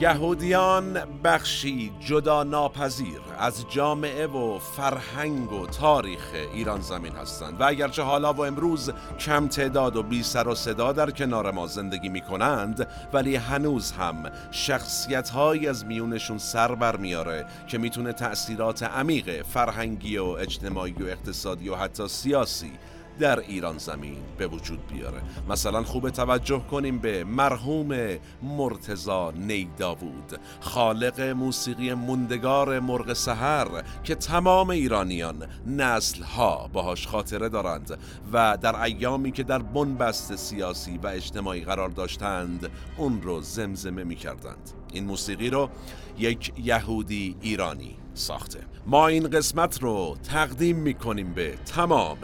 یهودیان 0.00 0.98
بخشی 1.24 1.92
جدا 2.00 2.42
ناپذیر 2.42 3.20
از 3.38 3.64
جامعه 3.70 4.26
و 4.26 4.58
فرهنگ 4.58 5.52
و 5.52 5.66
تاریخ 5.66 6.30
ایران 6.54 6.80
زمین 6.80 7.12
هستند. 7.12 7.60
و 7.60 7.64
اگرچه 7.64 8.02
حالا 8.02 8.32
و 8.32 8.44
امروز 8.44 8.92
کم 9.18 9.48
تعداد 9.48 9.96
و 9.96 10.02
بی 10.02 10.22
سر 10.22 10.48
و 10.48 10.54
صدا 10.54 10.92
در 10.92 11.10
کنار 11.10 11.50
ما 11.50 11.66
زندگی 11.66 12.08
می 12.08 12.20
کنند 12.20 12.88
ولی 13.12 13.36
هنوز 13.36 13.92
هم 13.92 14.30
شخصیت 14.50 15.30
های 15.30 15.68
از 15.68 15.86
میونشون 15.86 16.38
سر 16.38 16.74
بر 16.74 16.96
میاره 16.96 17.46
که 17.66 17.78
می‌تونه 17.78 18.12
تأثیرات 18.12 18.82
عمیق 18.82 19.42
فرهنگی 19.42 20.18
و 20.18 20.24
اجتماعی 20.24 20.92
و 21.00 21.06
اقتصادی 21.06 21.68
و 21.68 21.74
حتی 21.74 22.08
سیاسی 22.08 22.72
در 23.18 23.40
ایران 23.40 23.78
زمین 23.78 24.16
به 24.38 24.46
وجود 24.46 24.86
بیاره. 24.86 25.22
مثلا 25.48 25.82
خوب 25.82 26.10
توجه 26.10 26.62
کنیم 26.70 26.98
به 26.98 27.24
مرحوم 27.24 28.18
مرتزا 28.42 29.30
نیداوود 29.30 30.38
خالق 30.60 31.20
موسیقی 31.20 31.94
مندگار 31.94 32.80
مرغ 32.80 33.12
سحر 33.12 33.82
که 34.04 34.14
تمام 34.14 34.70
ایرانیان 34.70 35.46
نسلها 35.66 36.70
باهاش 36.72 37.06
خاطره 37.06 37.48
دارند 37.48 37.98
و 38.32 38.58
در 38.62 38.82
ایامی 38.82 39.32
که 39.32 39.42
در 39.42 39.58
بنبست 39.58 40.36
سیاسی 40.36 40.98
و 41.02 41.06
اجتماعی 41.06 41.60
قرار 41.60 41.88
داشتند 41.88 42.70
اون 42.96 43.22
رو 43.22 43.40
زمزمه 43.40 44.04
می 44.04 44.16
کردند 44.16 44.70
این 44.92 45.04
موسیقی 45.04 45.50
رو 45.50 45.70
یک 46.18 46.52
یهودی 46.64 47.36
ایرانی 47.40 47.96
ساخته. 48.14 48.60
ما 48.86 49.08
این 49.08 49.28
قسمت 49.28 49.82
رو 49.82 50.16
تقدیم 50.32 50.76
می‌کنیم 50.76 51.32
به 51.32 51.54
تمام 51.66 52.18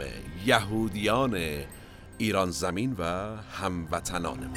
یهودیان 0.45 1.37
ایران 2.17 2.51
زمین 2.51 2.95
و 2.99 3.03
هموطنانمون 3.51 4.49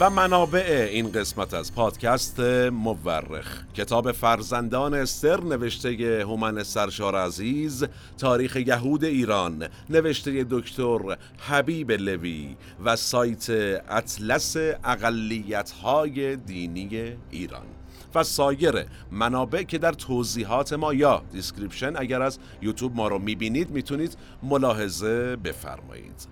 و 0.00 0.10
منابع 0.10 0.88
این 0.92 1.12
قسمت 1.12 1.54
از 1.54 1.74
پادکست 1.74 2.40
مورخ. 2.70 3.62
کتاب 3.74 4.12
فرزندان 4.12 4.94
استر 4.94 5.40
نوشته 5.40 6.22
هومن 6.22 6.62
سرشار 6.62 7.16
عزیز. 7.16 7.84
تاریخ 8.18 8.56
یهود 8.56 9.04
ایران 9.04 9.68
نوشته 9.90 10.46
دکتر 10.50 11.16
حبیب 11.38 11.92
لوی. 11.92 12.56
و 12.84 12.96
سایت 12.96 13.50
اطلس 13.50 14.56
اقلیت 14.84 15.70
های 15.70 16.36
دینی 16.36 17.16
ایران. 17.30 17.75
و 18.16 18.22
سایر 18.22 18.84
منابع 19.10 19.62
که 19.62 19.78
در 19.78 19.92
توضیحات 19.92 20.72
ما 20.72 20.94
یا 20.94 21.22
description 21.32 21.92
اگر 21.96 22.22
از 22.22 22.38
یوتیوب 22.62 22.96
ما 22.96 23.08
رو 23.08 23.18
می‌بینید 23.18 23.70
می‌تونید 23.70 24.16
ملاحظه 24.42 25.36
بفرمایید. 25.36 26.28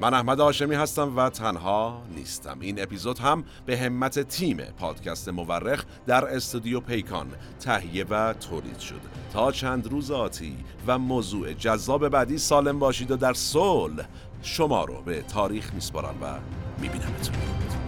من 0.00 0.14
احمد 0.14 0.40
آشمی 0.40 0.74
هستم 0.74 1.16
و 1.16 1.30
تنها 1.30 2.02
نیستم. 2.16 2.56
این 2.60 2.82
اپیزود 2.82 3.18
هم 3.18 3.44
به 3.66 3.78
همت 3.78 4.18
تیم 4.18 4.56
پادکست 4.56 5.28
مورخ 5.28 5.84
در 6.06 6.24
استودیو 6.24 6.80
پیکان 6.80 7.26
تهیه 7.60 8.04
و 8.10 8.32
تولید 8.32 8.78
شد. 8.78 9.00
تا 9.32 9.52
چند 9.52 9.86
روز 9.86 10.10
آتی 10.10 10.56
و 10.86 10.98
موضوع 10.98 11.52
جذاب 11.52 12.08
بعدی 12.08 12.38
سالم 12.38 12.78
باشید 12.78 13.10
و 13.10 13.16
در 13.16 13.32
صلح 13.32 14.04
شما 14.42 14.84
رو 14.84 15.02
به 15.02 15.22
تاریخ 15.22 15.74
میسپارم 15.74 16.14
و 16.22 16.38
میبینمتون. 16.80 17.81